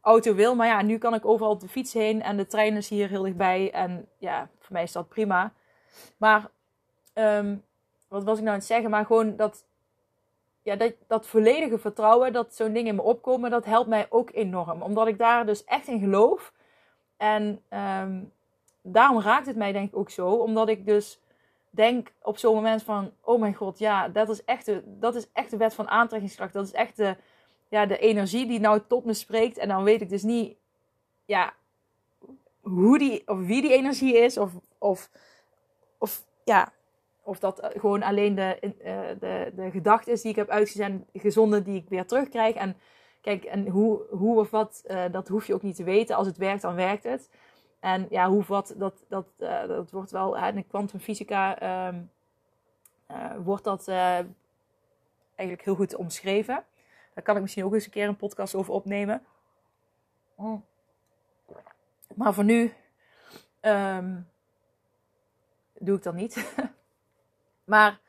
auto 0.00 0.34
wil. 0.34 0.54
Maar 0.54 0.66
ja, 0.66 0.82
nu 0.82 0.98
kan 0.98 1.14
ik 1.14 1.24
overal 1.24 1.50
op 1.50 1.60
de 1.60 1.68
fiets 1.68 1.92
heen. 1.92 2.22
En 2.22 2.36
de 2.36 2.46
trein 2.46 2.76
is 2.76 2.88
hier 2.88 3.08
heel 3.08 3.22
dichtbij. 3.22 3.70
En 3.72 4.08
ja, 4.18 4.48
voor 4.58 4.72
mij 4.72 4.82
is 4.82 4.92
dat 4.92 5.08
prima. 5.08 5.52
Maar, 6.16 6.50
um, 7.14 7.64
wat 8.08 8.24
was 8.24 8.36
ik 8.36 8.42
nou 8.42 8.54
aan 8.54 8.58
het 8.58 8.68
zeggen? 8.68 8.90
Maar 8.90 9.06
gewoon 9.06 9.36
dat 9.36 9.64
ja, 10.62 10.76
dat, 10.76 10.94
dat 11.06 11.26
volledige 11.26 11.78
vertrouwen 11.78 12.32
dat 12.32 12.54
zo'n 12.54 12.72
dingen 12.72 12.88
in 12.88 12.94
me 12.94 13.02
opkomen, 13.02 13.50
dat 13.50 13.64
helpt 13.64 13.88
mij 13.88 14.06
ook 14.08 14.30
enorm. 14.32 14.82
Omdat 14.82 15.06
ik 15.06 15.18
daar 15.18 15.46
dus 15.46 15.64
echt 15.64 15.86
in 15.86 16.00
geloof. 16.00 16.52
En 17.16 17.62
um, 18.02 18.32
daarom 18.82 19.20
raakt 19.20 19.46
het 19.46 19.56
mij 19.56 19.72
denk 19.72 19.88
ik 19.88 19.96
ook 19.96 20.10
zo. 20.10 20.28
Omdat 20.30 20.68
ik 20.68 20.86
dus 20.86 21.20
denk 21.74 22.12
op 22.22 22.38
zo'n 22.38 22.54
moment 22.54 22.82
van, 22.82 23.12
oh 23.20 23.40
mijn 23.40 23.54
god, 23.54 23.78
ja, 23.78 24.08
dat 24.08 24.28
is 24.28 24.44
echt 24.44 24.66
de, 24.66 24.82
dat 24.86 25.14
is 25.14 25.26
echt 25.32 25.50
de 25.50 25.56
wet 25.56 25.74
van 25.74 25.88
aantrekkingskracht. 25.88 26.52
Dat 26.52 26.66
is 26.66 26.72
echt 26.72 26.96
de, 26.96 27.16
ja, 27.68 27.86
de 27.86 27.98
energie 27.98 28.46
die 28.46 28.60
nou 28.60 28.80
tot 28.88 29.04
me 29.04 29.14
spreekt. 29.14 29.58
En 29.58 29.68
dan 29.68 29.84
weet 29.84 30.00
ik 30.00 30.08
dus 30.08 30.22
niet, 30.22 30.56
ja, 31.24 31.54
hoe 32.60 32.98
die, 32.98 33.28
of 33.28 33.38
wie 33.38 33.62
die 33.62 33.72
energie 33.72 34.18
is. 34.18 34.38
Of, 34.38 34.52
of, 34.78 35.10
of 35.98 36.24
ja, 36.44 36.72
of 37.22 37.38
dat 37.38 37.60
eh, 37.60 37.80
gewoon 37.80 38.02
alleen 38.02 38.34
de, 38.34 38.58
uh, 38.62 39.00
de, 39.20 39.52
de 39.54 39.70
gedachte 39.70 40.10
is 40.10 40.22
die 40.22 40.30
ik 40.30 40.36
heb 40.36 40.48
uitgezend, 40.48 41.04
gezonden, 41.12 41.64
die 41.64 41.76
ik 41.76 41.88
weer 41.88 42.06
terugkrijg. 42.06 42.54
En 42.54 42.76
kijk, 43.20 43.44
en 43.44 43.68
hoe, 43.68 44.02
hoe 44.10 44.38
of 44.38 44.50
wat, 44.50 44.84
uh, 44.86 45.04
dat 45.10 45.28
hoef 45.28 45.46
je 45.46 45.54
ook 45.54 45.62
niet 45.62 45.76
te 45.76 45.84
weten. 45.84 46.16
Als 46.16 46.26
het 46.26 46.36
werkt, 46.36 46.62
dan 46.62 46.74
werkt 46.74 47.04
het. 47.04 47.28
En 47.82 48.06
ja, 48.10 48.28
hoe 48.28 48.44
wat, 48.46 48.74
dat, 48.76 49.04
dat, 49.08 49.26
uh, 49.38 49.66
dat 49.66 49.90
wordt 49.90 50.10
wel, 50.10 50.36
in 50.36 50.54
de 50.54 50.62
kwantumfysica 50.62 51.62
um, 51.88 52.10
wordt 53.44 53.64
dat 53.64 53.88
eigenlijk 53.88 55.64
heel 55.64 55.74
goed 55.74 55.94
omschreven. 55.94 56.64
Daar 57.14 57.24
kan 57.24 57.36
ik 57.36 57.42
misschien 57.42 57.64
ook 57.64 57.74
eens 57.74 57.84
een 57.84 57.90
keer 57.90 58.08
een 58.08 58.16
podcast 58.16 58.54
over 58.54 58.72
opnemen. 58.72 59.22
Mm. 60.36 60.64
Maar 62.14 62.34
voor 62.34 62.44
nu 62.44 62.72
um, 63.60 64.28
doe 65.78 65.96
ik 65.96 66.02
dat 66.02 66.14
niet. 66.14 66.54
Maar 67.64 68.00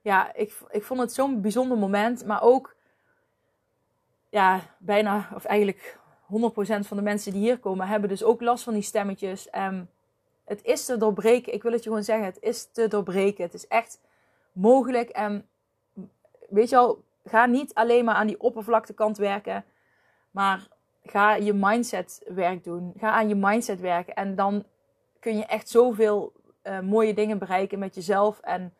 ja, 0.00 0.34
ik, 0.34 0.58
ik 0.70 0.82
vond 0.82 1.00
het 1.00 1.12
zo'n 1.12 1.40
bijzonder 1.40 1.78
moment. 1.78 2.24
Maar 2.24 2.42
ook, 2.42 2.76
ja, 4.28 4.60
bijna, 4.78 5.28
of 5.34 5.44
eigenlijk 5.44 5.98
100% 6.28 6.86
van 6.86 6.96
de 6.96 7.02
mensen 7.02 7.32
die 7.32 7.40
hier 7.40 7.58
komen, 7.58 7.86
hebben 7.86 8.08
dus 8.08 8.24
ook 8.24 8.40
last 8.40 8.64
van 8.64 8.72
die 8.72 8.82
stemmetjes. 8.82 9.50
En 9.50 9.90
het 10.44 10.64
is 10.64 10.84
te 10.84 10.96
doorbreken. 10.96 11.52
Ik 11.52 11.62
wil 11.62 11.72
het 11.72 11.82
je 11.82 11.88
gewoon 11.88 12.04
zeggen, 12.04 12.24
het 12.24 12.40
is 12.40 12.68
te 12.72 12.88
doorbreken. 12.88 13.44
Het 13.44 13.54
is 13.54 13.66
echt 13.66 14.00
mogelijk. 14.52 15.08
En 15.08 15.48
weet 16.48 16.68
je 16.68 16.76
al, 16.76 17.02
ga 17.24 17.46
niet 17.46 17.74
alleen 17.74 18.04
maar 18.04 18.14
aan 18.14 18.26
die 18.26 18.40
oppervlaktekant 18.40 19.16
werken. 19.16 19.64
Maar 20.30 20.68
ga 21.04 21.34
je 21.34 21.52
mindset 21.52 22.22
werk 22.28 22.64
doen. 22.64 22.92
Ga 22.98 23.10
aan 23.10 23.28
je 23.28 23.34
mindset 23.34 23.80
werken. 23.80 24.14
En 24.14 24.34
dan 24.34 24.64
kun 25.20 25.36
je 25.36 25.44
echt 25.46 25.68
zoveel 25.68 26.32
uh, 26.62 26.80
mooie 26.80 27.14
dingen 27.14 27.38
bereiken 27.38 27.78
met 27.78 27.94
jezelf. 27.94 28.40
En 28.40 28.74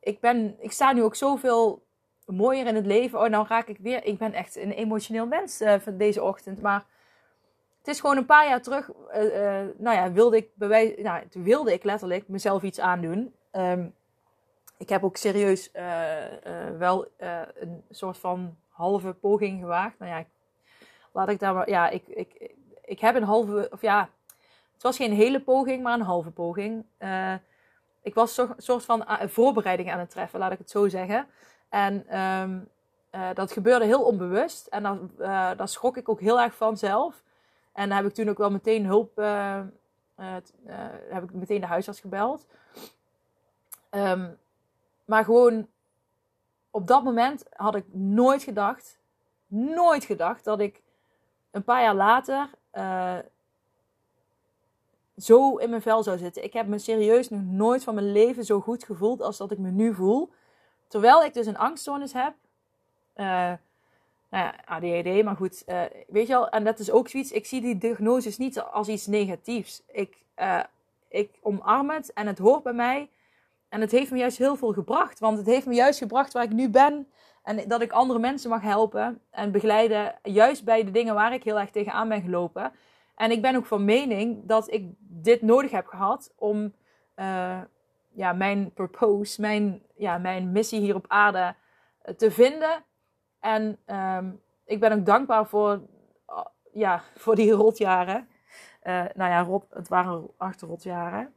ik, 0.00 0.20
ben, 0.20 0.56
ik 0.58 0.72
sta 0.72 0.92
nu 0.92 1.02
ook 1.02 1.14
zoveel 1.14 1.82
mooier 2.26 2.66
in 2.66 2.74
het 2.74 2.86
leven. 2.86 3.20
Oh, 3.20 3.28
nou 3.28 3.46
raak 3.48 3.68
ik 3.68 3.78
weer. 3.78 4.04
Ik 4.04 4.18
ben 4.18 4.32
echt 4.32 4.56
een 4.56 4.72
emotioneel 4.72 5.26
mens 5.26 5.60
uh, 5.60 5.74
van 5.78 5.96
deze 5.96 6.22
ochtend. 6.22 6.62
Maar 6.62 6.84
het 7.78 7.88
is 7.88 8.00
gewoon 8.00 8.16
een 8.16 8.26
paar 8.26 8.48
jaar 8.48 8.62
terug. 8.62 8.90
Uh, 8.90 9.14
nou 9.76 9.96
ja, 9.96 10.12
wilde 10.12 10.36
ik 10.36 10.48
bewijs, 10.54 11.02
nou, 11.02 11.22
wilde 11.32 11.72
ik 11.72 11.84
letterlijk 11.84 12.28
mezelf 12.28 12.62
iets 12.62 12.80
aandoen. 12.80 13.34
Um, 13.52 13.94
ik 14.78 14.88
heb 14.88 15.04
ook 15.04 15.16
serieus 15.16 15.70
wel 16.78 17.06
een 17.16 17.84
soort 17.90 18.18
van 18.18 18.56
halve 18.68 19.12
poging 19.12 19.60
gewaagd. 19.60 19.98
Nou 19.98 20.10
ja, 20.10 20.24
laat 21.12 21.28
ik 21.28 21.38
daar 21.38 21.54
maar. 21.54 21.70
Ja, 21.70 21.88
ik, 21.88 22.02
ik, 22.06 22.54
ik 22.84 23.00
heb 23.00 23.14
een 23.14 23.22
halve. 23.22 23.68
Of 23.72 23.80
ja, 23.80 24.08
het 24.72 24.82
was 24.82 24.96
geen 24.96 25.12
hele 25.12 25.40
poging, 25.40 25.82
maar 25.82 25.94
een 25.94 26.00
halve 26.00 26.30
poging. 26.30 26.84
ik 28.02 28.14
was 28.14 28.36
een 28.36 28.54
soort 28.56 28.84
van 28.84 29.06
voorbereiding 29.20 29.92
aan 29.92 29.98
het 29.98 30.10
treffen, 30.10 30.38
laat 30.38 30.52
ik 30.52 30.58
het 30.58 30.70
zo 30.70 30.88
zeggen. 30.88 31.26
En 31.72 32.20
um, 32.20 32.68
uh, 33.12 33.28
dat 33.34 33.52
gebeurde 33.52 33.84
heel 33.84 34.02
onbewust. 34.02 34.66
En 34.66 34.82
daar, 34.82 34.98
uh, 35.18 35.56
daar 35.58 35.68
schrok 35.68 35.96
ik 35.96 36.08
ook 36.08 36.20
heel 36.20 36.40
erg 36.40 36.54
van 36.54 36.76
zelf. 36.76 37.22
En 37.72 37.88
dan 37.88 37.96
heb 37.96 38.06
ik 38.06 38.14
toen 38.14 38.28
ook 38.28 38.38
wel 38.38 38.50
meteen 38.50 38.86
hulp. 38.86 39.18
Uh, 39.18 39.60
heb 41.08 41.22
ik 41.22 41.32
meteen 41.32 41.60
de 41.60 41.66
huisarts 41.66 42.00
gebeld. 42.00 42.46
Um, 43.90 44.38
maar 45.04 45.24
gewoon 45.24 45.68
op 46.70 46.86
dat 46.86 47.04
moment 47.04 47.44
had 47.50 47.74
ik 47.74 47.84
nooit 47.92 48.42
gedacht. 48.42 48.98
Nooit 49.46 50.04
gedacht 50.04 50.44
dat 50.44 50.60
ik 50.60 50.82
een 51.50 51.64
paar 51.64 51.82
jaar 51.82 51.94
later 51.94 52.50
zo 55.16 55.56
in 55.56 55.70
mijn 55.70 55.82
vel 55.82 56.02
zou 56.02 56.18
zitten. 56.18 56.44
Ik 56.44 56.52
heb 56.52 56.66
me 56.66 56.78
serieus 56.78 57.30
nog 57.30 57.42
nooit 57.42 57.84
van 57.84 57.94
mijn 57.94 58.12
leven 58.12 58.44
zo 58.44 58.60
goed 58.60 58.84
gevoeld 58.84 59.22
als 59.22 59.36
dat 59.36 59.50
ik 59.50 59.58
me 59.58 59.70
nu 59.70 59.94
voel. 59.94 60.32
Terwijl 60.92 61.24
ik 61.24 61.34
dus 61.34 61.46
een 61.46 61.58
angststoornis 61.58 62.12
heb. 62.12 62.34
Uh, 63.16 63.26
nou 64.30 64.44
ja, 64.44 64.54
ADHD, 64.64 65.24
maar 65.24 65.36
goed. 65.36 65.62
Uh, 65.66 65.82
weet 66.08 66.26
je 66.26 66.32
wel, 66.32 66.48
en 66.48 66.64
dat 66.64 66.78
is 66.78 66.90
ook 66.90 67.08
zoiets. 67.08 67.32
Ik 67.32 67.46
zie 67.46 67.60
die 67.60 67.78
diagnoses 67.78 68.38
niet 68.38 68.60
als 68.60 68.88
iets 68.88 69.06
negatiefs. 69.06 69.82
Ik, 69.92 70.16
uh, 70.38 70.60
ik 71.08 71.38
omarm 71.42 71.90
het 71.90 72.12
en 72.12 72.26
het 72.26 72.38
hoort 72.38 72.62
bij 72.62 72.72
mij. 72.72 73.10
En 73.68 73.80
het 73.80 73.90
heeft 73.90 74.10
me 74.10 74.18
juist 74.18 74.38
heel 74.38 74.56
veel 74.56 74.72
gebracht. 74.72 75.18
Want 75.18 75.38
het 75.38 75.46
heeft 75.46 75.66
me 75.66 75.74
juist 75.74 75.98
gebracht 75.98 76.32
waar 76.32 76.42
ik 76.42 76.52
nu 76.52 76.68
ben. 76.68 77.08
En 77.42 77.68
dat 77.68 77.82
ik 77.82 77.92
andere 77.92 78.18
mensen 78.18 78.50
mag 78.50 78.62
helpen 78.62 79.20
en 79.30 79.52
begeleiden. 79.52 80.14
Juist 80.22 80.64
bij 80.64 80.84
de 80.84 80.90
dingen 80.90 81.14
waar 81.14 81.32
ik 81.32 81.44
heel 81.44 81.60
erg 81.60 81.70
tegenaan 81.70 82.08
ben 82.08 82.22
gelopen. 82.22 82.72
En 83.14 83.30
ik 83.30 83.42
ben 83.42 83.56
ook 83.56 83.66
van 83.66 83.84
mening 83.84 84.40
dat 84.44 84.72
ik 84.72 84.84
dit 84.98 85.42
nodig 85.42 85.70
heb 85.70 85.86
gehad 85.86 86.32
om 86.36 86.72
ja, 88.14 88.32
mijn 88.32 88.72
purpose, 88.72 89.40
mijn, 89.40 89.82
ja, 89.96 90.18
mijn 90.18 90.52
missie 90.52 90.80
hier 90.80 90.94
op 90.94 91.04
aarde 91.08 91.54
eh, 92.02 92.14
te 92.14 92.30
vinden. 92.30 92.84
En 93.40 93.78
um, 93.86 94.40
ik 94.64 94.80
ben 94.80 94.92
ook 94.92 95.06
dankbaar 95.06 95.46
voor, 95.46 95.80
uh, 96.28 96.44
ja, 96.72 97.02
voor 97.22 97.34
die 97.34 97.52
rotjaren. 97.52 98.28
Uh, 98.82 99.04
nou 99.14 99.30
ja, 99.30 99.60
het 99.76 99.88
waren 99.88 100.28
acht 100.36 100.60
rotjaren. 100.60 101.34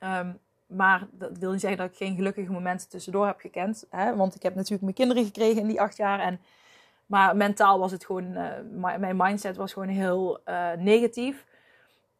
Um, 0.00 0.38
maar 0.66 1.06
dat 1.10 1.38
wil 1.38 1.50
niet 1.50 1.60
zeggen 1.60 1.78
dat 1.78 1.90
ik 1.90 1.96
geen 1.96 2.16
gelukkige 2.16 2.52
momenten 2.52 2.88
tussendoor 2.88 3.26
heb 3.26 3.40
gekend. 3.40 3.86
Hè? 3.90 4.16
Want 4.16 4.34
ik 4.34 4.42
heb 4.42 4.54
natuurlijk 4.54 4.82
mijn 4.82 4.94
kinderen 4.94 5.24
gekregen 5.24 5.60
in 5.60 5.68
die 5.68 5.80
acht 5.80 5.96
jaar. 5.96 6.20
En, 6.20 6.40
maar 7.06 7.36
mentaal 7.36 7.78
was 7.78 7.92
het 7.92 8.04
gewoon, 8.04 8.32
mijn 8.80 9.16
mindset 9.16 9.56
was 9.56 9.72
gewoon 9.72 9.88
heel 9.88 10.40
negatief. 10.78 11.46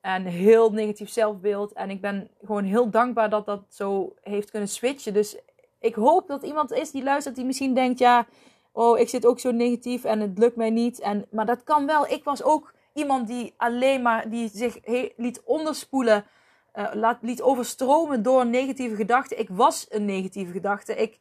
En 0.08 0.24
heel 0.24 0.70
negatief 0.70 1.10
zelfbeeld. 1.10 1.72
En 1.72 1.90
ik 1.90 2.00
ben 2.00 2.30
gewoon 2.44 2.64
heel 2.64 2.90
dankbaar 2.90 3.30
dat 3.30 3.46
dat 3.46 3.62
zo 3.68 4.14
heeft 4.22 4.50
kunnen 4.50 4.68
switchen. 4.68 5.12
Dus 5.12 5.38
ik 5.80 5.94
hoop 5.94 6.28
dat 6.28 6.42
iemand 6.42 6.72
is 6.72 6.90
die 6.90 7.02
luistert 7.02 7.34
die 7.34 7.44
misschien 7.44 7.74
denkt: 7.74 7.98
ja, 7.98 8.26
oh, 8.72 8.98
ik 8.98 9.08
zit 9.08 9.26
ook 9.26 9.40
zo 9.40 9.50
negatief 9.50 10.04
en 10.04 10.20
het 10.20 10.38
lukt 10.38 10.56
mij 10.56 10.70
niet. 10.70 11.00
En, 11.00 11.26
maar 11.30 11.46
dat 11.46 11.64
kan 11.64 11.86
wel. 11.86 12.06
Ik 12.06 12.24
was 12.24 12.42
ook 12.42 12.72
iemand 12.92 13.26
die 13.26 13.54
alleen 13.56 14.02
maar 14.02 14.30
die 14.30 14.48
zich 14.48 14.78
liet 15.16 15.42
onderspoelen. 15.44 16.24
Uh, 16.74 16.90
laat, 16.92 17.18
liet 17.20 17.42
overstromen 17.42 18.22
door 18.22 18.46
negatieve 18.46 18.96
gedachten. 18.96 19.38
Ik 19.38 19.48
was 19.50 19.86
een 19.88 20.04
negatieve 20.04 20.52
gedachte. 20.52 20.94
Ik, 20.94 21.18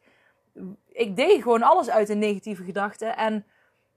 ik 0.92 1.16
deed 1.16 1.42
gewoon 1.42 1.62
alles 1.62 1.90
uit 1.90 2.08
een 2.08 2.18
negatieve 2.18 2.64
gedachte. 2.64 3.06
En 3.06 3.44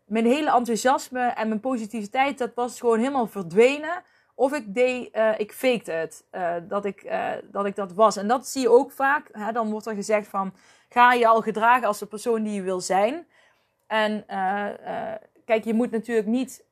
mijn 0.05 0.25
hele 0.25 0.51
enthousiasme 0.51 1.21
en 1.21 1.47
mijn 1.47 1.59
positiviteit, 1.59 2.37
dat 2.37 2.51
was 2.55 2.79
gewoon 2.79 2.99
helemaal 2.99 3.27
verdwenen. 3.27 4.03
Of 4.41 4.53
ik 4.53 4.73
deed, 4.73 5.15
uh, 5.15 5.39
ik 5.39 5.51
faked 5.51 5.87
het, 5.87 6.25
uh, 6.31 6.55
dat, 6.67 6.85
ik, 6.85 7.03
uh, 7.03 7.31
dat 7.51 7.65
ik 7.65 7.75
dat 7.75 7.93
was. 7.93 8.17
En 8.17 8.27
dat 8.27 8.47
zie 8.47 8.61
je 8.61 8.69
ook 8.69 8.91
vaak. 8.91 9.29
Hè? 9.31 9.51
Dan 9.51 9.71
wordt 9.71 9.85
er 9.85 9.95
gezegd 9.95 10.27
van, 10.27 10.53
ga 10.89 11.13
je 11.13 11.27
al 11.27 11.41
gedragen 11.41 11.87
als 11.87 11.99
de 11.99 12.05
persoon 12.05 12.43
die 12.43 12.53
je 12.53 12.61
wil 12.61 12.79
zijn. 12.79 13.27
En 13.87 14.25
kijk, 15.45 15.63
je 15.63 15.73
moet 15.73 15.91
natuurlijk 15.91 16.27
niet 16.27 16.65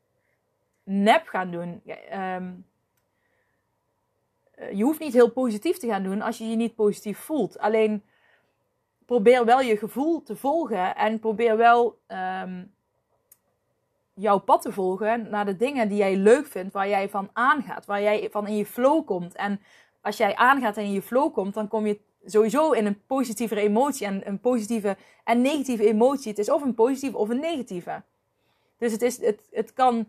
nep 0.84 1.28
gaan 1.28 1.52
doen. 1.52 1.82
Um, 2.14 2.66
je 4.72 4.84
hoeft 4.84 5.00
niet 5.00 5.14
heel 5.14 5.32
positief 5.32 5.78
te 5.78 5.88
gaan 5.88 6.04
doen 6.04 6.22
als 6.22 6.38
je 6.38 6.50
je 6.50 6.56
niet 6.56 6.76
positief 6.76 7.20
voelt. 7.20 7.60
Alleen 7.60 8.04
probeer 9.06 9.46
wel 9.46 9.62
je 9.62 9.78
gevoel 9.78 10.24
te 10.24 10.36
volgen 10.36 10.96
en 10.96 11.20
probeer 11.20 11.58
wel 11.58 12.00
um, 12.08 12.74
jouw 14.20 14.38
pad 14.38 14.62
te 14.62 14.72
volgen 14.72 15.30
naar 15.30 15.46
de 15.46 15.56
dingen 15.56 15.88
die 15.88 15.98
jij 15.98 16.16
leuk 16.16 16.48
vindt, 16.48 16.74
waar 16.74 16.90
jij 16.90 17.10
van 17.10 17.30
aangaat, 17.34 17.86
waar 17.86 18.02
jij 18.02 18.28
van 18.32 18.48
in 18.48 18.56
je 18.56 18.66
flow 18.66 19.06
komt. 19.06 19.36
En 19.36 19.62
als 20.02 20.18
jij 20.18 20.36
aangaat 20.36 20.78
en 20.78 20.84
in 20.84 20.92
je 20.92 21.02
flow 21.02 21.34
komt, 21.34 21.54
dan 21.54 21.68
kom 21.68 21.86
je 21.86 22.00
sowieso 22.26 22.72
in 22.72 22.86
een 22.86 23.02
positievere 23.06 23.62
emotie 23.62 24.06
en 24.06 24.28
een 24.28 24.40
positieve 24.40 24.98
en 25.24 25.42
negatieve 25.42 25.88
emotie. 25.88 26.30
Het 26.30 26.40
is 26.40 26.52
of 26.52 26.62
een 26.62 26.74
positieve 26.74 27.18
of 27.18 27.30
een 27.30 27.40
negatieve. 27.40 28.02
Dus 28.78 28.92
het, 28.92 29.02
is, 29.02 29.22
het, 29.22 29.42
het 29.52 29.74
kan 29.74 30.08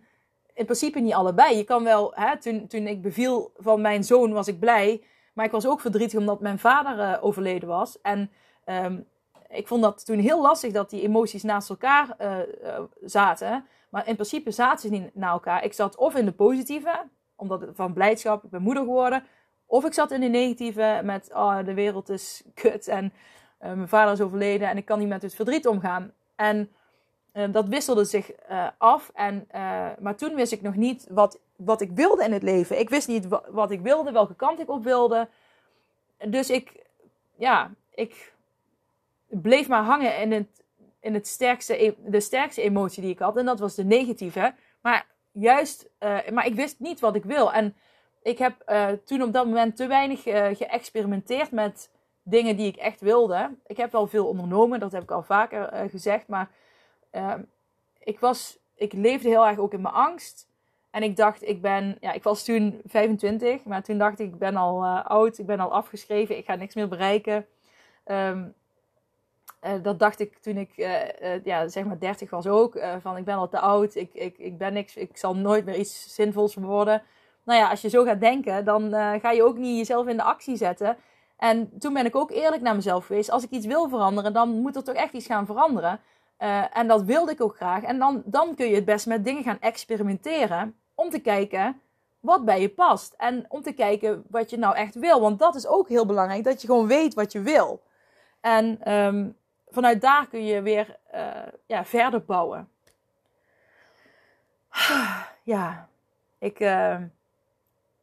in 0.54 0.64
principe 0.64 1.00
niet 1.00 1.12
allebei. 1.12 1.56
Je 1.56 1.64
kan 1.64 1.84
wel, 1.84 2.12
hè, 2.14 2.38
toen, 2.38 2.66
toen 2.66 2.86
ik 2.86 3.02
beviel 3.02 3.52
van 3.56 3.80
mijn 3.80 4.04
zoon 4.04 4.32
was 4.32 4.48
ik 4.48 4.58
blij, 4.58 5.02
maar 5.32 5.44
ik 5.44 5.50
was 5.50 5.66
ook 5.66 5.80
verdrietig 5.80 6.18
omdat 6.18 6.40
mijn 6.40 6.58
vader 6.58 6.98
uh, 6.98 7.24
overleden 7.24 7.68
was. 7.68 8.00
En 8.00 8.30
um, 8.66 9.06
ik 9.48 9.66
vond 9.66 9.82
dat 9.82 10.04
toen 10.04 10.18
heel 10.18 10.42
lastig 10.42 10.72
dat 10.72 10.90
die 10.90 11.02
emoties 11.02 11.42
naast 11.42 11.70
elkaar 11.70 12.16
uh, 12.20 12.38
uh, 12.38 12.80
zaten. 13.04 13.66
Maar 13.90 14.08
in 14.08 14.14
principe 14.14 14.50
zaten 14.50 14.80
ze 14.80 14.88
niet 14.88 15.14
naar 15.14 15.30
elkaar. 15.30 15.64
Ik 15.64 15.72
zat 15.72 15.96
of 15.96 16.14
in 16.14 16.24
de 16.24 16.32
positieve, 16.32 17.02
omdat 17.36 17.66
van 17.72 17.92
blijdschap, 17.92 18.44
ik 18.44 18.50
ben 18.50 18.62
moeder 18.62 18.82
geworden. 18.82 19.24
Of 19.66 19.84
ik 19.84 19.92
zat 19.92 20.10
in 20.10 20.20
de 20.20 20.26
negatieve 20.26 21.00
met, 21.04 21.30
oh, 21.32 21.64
de 21.64 21.74
wereld 21.74 22.08
is 22.08 22.42
kut 22.54 22.88
en 22.88 23.04
uh, 23.04 23.72
mijn 23.72 23.88
vader 23.88 24.12
is 24.12 24.20
overleden 24.20 24.68
en 24.68 24.76
ik 24.76 24.84
kan 24.84 24.98
niet 24.98 25.08
met 25.08 25.22
het 25.22 25.34
verdriet 25.34 25.66
omgaan. 25.66 26.12
En 26.36 26.72
uh, 27.34 27.52
dat 27.52 27.68
wisselde 27.68 28.04
zich 28.04 28.30
uh, 28.50 28.68
af. 28.78 29.10
En, 29.14 29.48
maar 29.98 30.16
toen 30.16 30.34
wist 30.34 30.52
ik 30.52 30.62
nog 30.62 30.74
niet 30.74 31.06
wat, 31.10 31.40
wat 31.56 31.80
ik 31.80 31.90
wilde 31.90 32.24
in 32.24 32.32
het 32.32 32.42
leven. 32.42 32.78
Ik 32.78 32.90
wist 32.90 33.08
niet 33.08 33.26
wat 33.48 33.70
ik 33.70 33.80
wilde, 33.80 34.12
welke 34.12 34.34
kant 34.34 34.60
ik 34.60 34.70
op 34.70 34.84
wilde. 34.84 35.28
Dus 36.28 36.50
ik, 36.50 36.86
ja, 37.36 37.70
ik 37.94 38.34
bleef 39.28 39.68
maar 39.68 39.82
hangen 39.82 40.18
in 40.18 40.32
het 40.32 40.64
in 41.00 41.14
het 41.14 41.26
sterkste, 41.26 41.84
e-, 41.84 41.94
de 41.98 42.20
sterkste 42.20 42.62
emotie 42.62 43.02
die 43.02 43.10
ik 43.10 43.18
had. 43.18 43.36
En 43.36 43.44
dat 43.44 43.60
was 43.60 43.74
de 43.74 43.84
negatieve. 43.84 44.54
Maar 44.80 45.06
juist, 45.32 45.90
uh, 46.00 46.28
maar 46.28 46.46
ik 46.46 46.54
wist 46.54 46.78
niet 46.78 47.00
wat 47.00 47.14
ik 47.14 47.24
wil. 47.24 47.52
En 47.52 47.76
ik 48.22 48.38
heb 48.38 48.62
uh, 48.66 48.88
toen 49.04 49.22
op 49.22 49.32
dat 49.32 49.46
moment 49.46 49.76
te 49.76 49.86
weinig 49.86 50.26
uh, 50.26 50.46
geëxperimenteerd 50.52 51.50
met 51.50 51.90
dingen 52.22 52.56
die 52.56 52.66
ik 52.66 52.76
echt 52.76 53.00
wilde. 53.00 53.56
Ik 53.66 53.76
heb 53.76 53.92
wel 53.92 54.06
veel 54.06 54.26
ondernomen, 54.26 54.80
dat 54.80 54.92
heb 54.92 55.02
ik 55.02 55.10
al 55.10 55.22
vaker 55.22 55.88
gezegd. 55.90 56.28
Maar 56.28 56.50
ik, 57.98 58.20
was, 58.20 58.58
ik 58.74 58.92
leefde 58.92 59.28
heel 59.28 59.46
erg 59.46 59.58
ook 59.58 59.72
in 59.72 59.80
mijn 59.80 59.94
angst. 59.94 60.48
En 60.90 61.02
ik 61.02 61.16
dacht, 61.16 61.48
ik 61.48 61.62
ben, 61.62 61.96
ja, 62.00 62.12
ik 62.12 62.22
was 62.22 62.44
toen 62.44 62.80
25, 62.84 63.64
maar 63.64 63.82
toen 63.82 63.98
dacht 63.98 64.18
ik, 64.20 64.26
ik 64.26 64.38
ben 64.38 64.56
al 64.56 64.86
oud, 64.86 65.38
ik 65.38 65.46
ben 65.46 65.60
al 65.60 65.72
afgeschreven, 65.72 66.36
ik 66.36 66.44
ga 66.44 66.54
niks 66.54 66.74
meer 66.74 66.88
bereiken. 66.88 67.46
Um, 68.04 68.54
uh, 69.62 69.72
dat 69.82 69.98
dacht 69.98 70.20
ik 70.20 70.38
toen 70.38 70.56
ik 70.56 70.72
uh, 70.76 71.44
ja, 71.44 71.68
zeg 71.68 71.84
maar 71.84 71.98
30 71.98 72.30
was 72.30 72.46
ook. 72.46 72.80
van 73.00 73.16
ik 73.16 73.24
ben 73.24 73.34
al 73.34 73.48
te 73.48 73.58
oud, 73.58 73.94
ik, 73.94 74.10
ik, 74.12 74.38
ik 74.38 74.58
ben 74.58 74.72
niks, 74.72 74.96
ik 74.96 75.16
zal 75.16 75.36
nooit 75.36 75.64
meer 75.64 75.76
iets 75.76 76.14
zinvols 76.14 76.54
worden. 76.54 77.02
Nou 77.44 77.58
ja, 77.60 77.70
als 77.70 77.80
je 77.80 77.88
zo 77.88 78.04
gaat 78.04 78.20
denken, 78.20 78.64
dan 78.64 78.90
ga 79.20 79.30
je 79.30 79.44
ook 79.44 79.56
niet 79.56 79.76
jezelf 79.76 80.06
in 80.06 80.16
de 80.16 80.22
actie 80.22 80.56
zetten. 80.56 80.96
En 81.36 81.78
toen 81.78 81.92
ben 81.92 82.06
ik 82.06 82.16
ook 82.16 82.30
eerlijk 82.30 82.62
naar 82.62 82.74
mezelf 82.74 83.06
geweest. 83.06 83.30
Als 83.30 83.44
ik 83.44 83.50
iets 83.50 83.66
wil 83.66 83.88
veranderen, 83.88 84.32
dan 84.32 84.48
moet 84.48 84.76
er 84.76 84.84
toch 84.84 84.94
echt 84.94 85.12
iets 85.12 85.26
gaan 85.26 85.46
veranderen. 85.46 86.00
en 86.72 86.88
dat 86.88 87.02
wilde 87.02 87.32
ik 87.32 87.40
ook 87.40 87.56
graag. 87.56 87.82
En 87.82 87.98
dan, 87.98 88.22
dan 88.24 88.54
kun 88.54 88.68
je 88.68 88.74
het 88.74 88.84
best 88.84 89.06
met 89.06 89.24
dingen 89.24 89.42
gaan 89.42 89.60
experimenteren. 89.60 90.74
Om 90.94 91.10
te 91.10 91.18
kijken 91.18 91.80
wat 92.20 92.44
bij 92.44 92.60
je 92.60 92.68
past. 92.68 93.14
En 93.16 93.44
om 93.48 93.62
te 93.62 93.72
kijken 93.72 94.24
wat 94.28 94.50
je 94.50 94.58
nou 94.58 94.76
echt 94.76 94.94
wil. 94.94 95.20
Want 95.20 95.38
dat 95.38 95.54
is 95.54 95.66
ook 95.66 95.88
heel 95.88 96.06
belangrijk. 96.06 96.44
Dat 96.44 96.60
je 96.60 96.66
gewoon 96.66 96.86
weet 96.86 97.14
wat 97.14 97.32
je 97.32 97.40
wil. 97.40 97.82
En 98.40 98.92
um, 98.92 99.36
vanuit 99.70 100.00
daar 100.00 100.26
kun 100.26 100.44
je 100.44 100.62
weer 100.62 100.96
uh, 101.14 101.46
ja, 101.66 101.84
verder 101.84 102.24
bouwen. 102.24 102.68
Ja, 105.42 105.88
ik, 106.38 106.60
uh, 106.60 107.00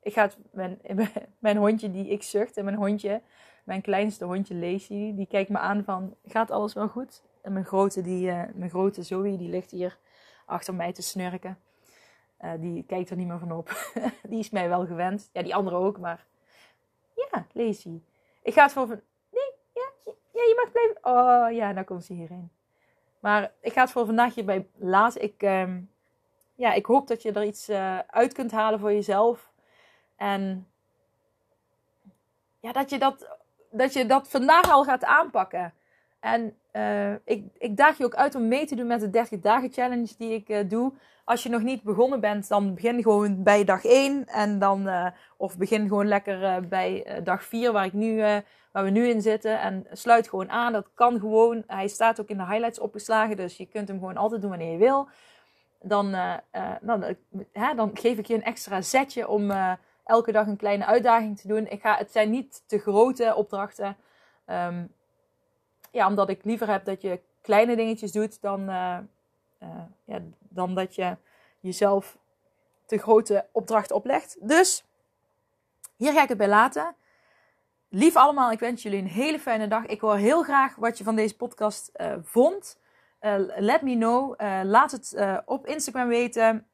ik 0.02 0.14
ga 0.14 0.22
het, 0.22 0.38
mijn, 0.52 0.80
mijn 1.40 1.58
hondje 1.58 1.92
die 1.92 2.08
ik 2.08 2.24
zucht 2.24 2.58
en 2.58 2.64
mijn 2.64 2.78
hondje, 2.78 3.22
mijn 3.64 3.82
kleinste 3.82 4.26
hondje 4.26 4.56
Lacey, 4.56 5.14
die 5.16 5.28
kijkt 5.28 5.50
me 5.50 5.58
aan 5.58 5.84
van, 5.84 6.16
gaat 6.26 6.52
alles 6.52 6.74
wel 6.74 6.88
goed? 6.88 7.24
En 7.42 7.54
mijn 7.54 7.66
grote, 7.66 8.02
die, 8.02 8.28
uh, 8.28 8.44
mijn 8.54 8.70
grote 8.70 9.04
Zoe, 9.04 9.38
die 9.38 9.50
ligt 9.50 9.72
hier 9.72 9.98
achter 10.46 10.74
mij 10.76 10.94
te 10.94 11.02
snurken. 11.02 11.58
Die 12.60 12.84
kijkt 12.84 13.10
er 13.10 13.16
niet 13.16 13.28
meer 13.28 13.40
van 13.40 13.52
op. 13.52 13.92
die 14.30 14.40
is 14.40 14.50
mij 14.50 14.70
wel 14.70 14.86
gewend. 14.86 15.30
Ja, 15.34 15.42
die 15.42 15.56
andere 15.56 15.76
ook, 15.76 16.00
maar 16.00 16.26
ja, 17.14 17.46
Lacey. 17.54 18.02
Ik 18.42 18.54
ga 18.54 18.64
het 18.64 18.72
voor... 18.72 19.02
Ja, 20.38 20.44
je 20.44 20.62
mag 20.64 20.72
blijven. 20.72 20.98
Oh 21.02 21.56
ja, 21.56 21.74
dan 21.74 21.84
komt 21.86 22.06
ze 22.06 22.14
hierheen. 22.14 22.52
Maar 23.20 23.52
ik 23.62 23.74
ga 23.74 23.82
het 23.82 23.92
voor 23.92 24.06
vandaag 24.06 24.36
hierbij 24.36 24.68
laten. 24.76 25.22
Ik, 25.22 25.44
ehm, 25.44 25.82
ja, 26.56 26.74
ik 26.74 26.86
hoop 26.86 27.08
dat 27.08 27.22
je 27.22 27.32
er 27.32 27.44
iets 27.44 27.70
uh, 27.70 28.00
uit 28.00 28.34
kunt 28.34 28.52
halen 28.52 28.80
voor 28.80 28.94
jezelf. 28.94 29.52
En 30.16 30.68
ja, 32.60 32.72
dat 32.72 32.90
je 32.90 33.00
dat, 33.00 33.38
dat 33.72 33.94
je 33.94 34.06
dat 34.06 34.30
vandaag 34.30 34.72
al 34.72 34.84
gaat 34.84 35.04
aanpakken. 35.04 35.74
En 36.20 36.58
uh, 36.78 37.14
ik, 37.24 37.44
ik 37.58 37.78
daag 37.78 37.98
je 37.98 38.06
ook 38.06 38.16
uit 38.16 38.36
om 38.36 38.48
mee 38.48 38.66
te 38.66 38.76
doen 38.76 38.88
met 38.88 39.00
de 39.00 39.10
30 39.10 39.40
dagen 39.40 39.72
challenge 39.72 40.14
die 40.18 40.34
ik 40.34 40.50
uh, 40.50 40.70
doe. 40.70 40.94
Als 41.24 41.44
je 41.44 41.50
nog 41.50 41.62
niet 41.62 41.84
begonnen 41.84 42.20
bent, 42.20 42.48
dan 42.48 42.74
begin 42.74 43.02
gewoon 43.02 43.44
bij 43.44 43.64
dag 43.64 43.86
1. 43.86 44.26
En 44.26 44.60
dan, 44.60 44.88
uh, 44.88 45.08
of 45.38 45.58
begin 45.58 45.88
gewoon 45.88 46.08
lekker 46.08 46.68
bij 46.68 47.22
dag 47.24 47.44
4, 47.44 47.72
waar, 47.72 47.86
ik 47.86 47.94
nu, 47.94 48.18
waar 48.72 48.84
we 48.84 48.90
nu 48.90 49.08
in 49.08 49.22
zitten. 49.22 49.60
En 49.60 49.88
sluit 49.92 50.30
gewoon 50.30 50.50
aan. 50.50 50.74
Dat 50.74 50.88
kan 50.94 51.20
gewoon. 51.20 51.64
Hij 51.68 51.88
staat 51.88 52.22
ook 52.22 52.30
in 52.30 52.38
de 52.38 52.46
highlights 52.46 52.80
opgeslagen. 52.80 53.36
Dus 53.36 53.58
je 53.58 53.66
kunt 53.66 53.88
hem 53.88 54.00
gewoon 54.00 54.18
altijd 54.18 54.42
doen 54.42 54.50
wanneer 54.50 54.72
je 54.72 54.78
wil. 54.78 55.08
Dan, 55.82 56.16
dan, 56.82 57.16
hè, 57.52 57.76
dan 57.76 57.92
geef 57.94 58.18
ik 58.18 58.26
je 58.26 58.34
een 58.34 58.44
extra 58.44 58.82
zetje 58.82 59.28
om 59.28 59.52
elke 60.06 60.32
dag 60.32 60.48
een 60.48 60.58
kleine 60.58 60.86
uitdaging 60.86 61.40
te 61.40 61.48
doen. 61.48 61.68
Ik 61.68 61.82
ga, 61.82 61.96
het 61.96 62.12
zijn 62.12 62.30
niet 62.30 62.64
te 62.66 62.80
grote 62.80 63.36
opdrachten. 63.36 63.98
Um, 64.50 64.96
ja, 65.92 66.08
omdat 66.08 66.30
ik 66.30 66.44
liever 66.44 66.70
heb 66.70 66.86
dat 66.86 67.02
je 67.02 67.20
kleine 67.42 67.76
dingetjes 67.76 68.12
doet 68.12 68.42
dan, 68.42 68.70
uh, 68.70 68.98
uh, 69.64 69.70
ja, 70.04 70.20
dan 70.40 70.76
dat 70.76 70.96
je 70.96 71.18
jezelf 71.60 72.18
te 72.86 72.98
grote 72.98 73.46
opdrachten 73.52 73.96
oplegt. 73.96 74.38
Dus 74.42 74.86
hier 75.96 76.14
ga 76.14 76.22
ik 76.24 76.30
het 76.30 76.38
bij 76.38 76.48
laten. 76.48 76.96
Lief 77.90 78.16
allemaal, 78.16 78.52
ik 78.52 78.60
wens 78.60 78.84
jullie 78.84 79.00
een 79.00 79.08
hele 79.08 79.40
fijne 79.40 79.68
dag. 79.68 79.86
Ik 79.86 80.02
hoor 80.02 80.16
heel 80.16 80.44
graag 80.44 80.76
wat 80.76 80.98
je 80.98 81.04
van 81.04 81.16
deze 81.16 81.36
podcast 81.36 81.92
uh, 81.96 82.14
vond. 82.22 82.80
let 83.56 83.82
me 83.82 83.96
know. 83.96 84.36
laat 84.64 84.92
het 84.92 85.16
op 85.46 85.68
Instagram 85.68 86.08
weten. 86.08 86.68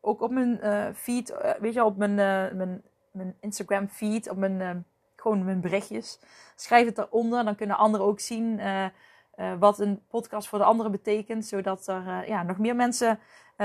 ook 0.00 0.20
op 0.20 0.30
mijn 0.30 0.60
feed. 0.94 1.34
weet 1.60 1.74
je, 1.74 1.84
op 1.84 1.96
mijn, 1.96 2.14
mijn, 2.56 2.82
mijn 3.10 3.36
Instagram 3.40 3.88
feed. 3.88 4.30
Op 4.30 4.36
mijn 4.36 4.84
gewoon 5.22 5.44
mijn 5.44 5.60
berichtjes. 5.60 6.18
Schrijf 6.56 6.86
het 6.86 6.98
eronder, 6.98 7.44
dan 7.44 7.54
kunnen 7.54 7.76
anderen 7.76 8.06
ook 8.06 8.20
zien 8.20 8.58
uh, 8.58 8.84
uh, 8.84 9.52
wat 9.58 9.78
een 9.78 10.02
podcast 10.08 10.48
voor 10.48 10.58
de 10.58 10.64
anderen 10.64 10.92
betekent. 10.92 11.46
Zodat 11.46 11.86
er 11.86 12.06
uh, 12.06 12.28
ja, 12.28 12.42
nog 12.42 12.58
meer 12.58 12.76
mensen 12.76 13.18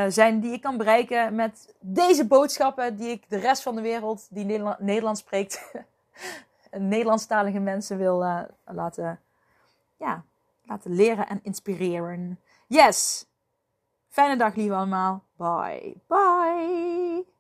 zijn 0.08 0.40
die 0.40 0.52
ik 0.52 0.62
kan 0.62 0.78
bereiken 0.78 1.36
met 1.36 1.76
deze 1.80 2.28
boodschappen. 2.28 2.96
Die 2.96 3.10
ik 3.10 3.30
de 3.30 3.38
rest 3.38 3.62
van 3.62 3.76
de 3.76 3.82
wereld 3.82 4.28
die 4.30 4.46
Nederland, 4.46 4.80
Nederlands 4.80 5.20
spreekt, 5.20 5.72
Nederlandstalige 6.72 7.60
mensen 7.60 7.98
wil 7.98 8.46
laten, 8.66 9.20
ja, 9.98 10.24
laten 10.66 10.96
leren 10.96 11.28
en 11.28 11.40
inspireren. 11.44 12.40
Yes! 12.68 13.28
Fijne 14.10 14.38
dag, 14.38 14.56
lieve 14.56 14.74
allemaal. 14.74 15.24
Bye. 15.36 15.96
Bye. 16.08 16.87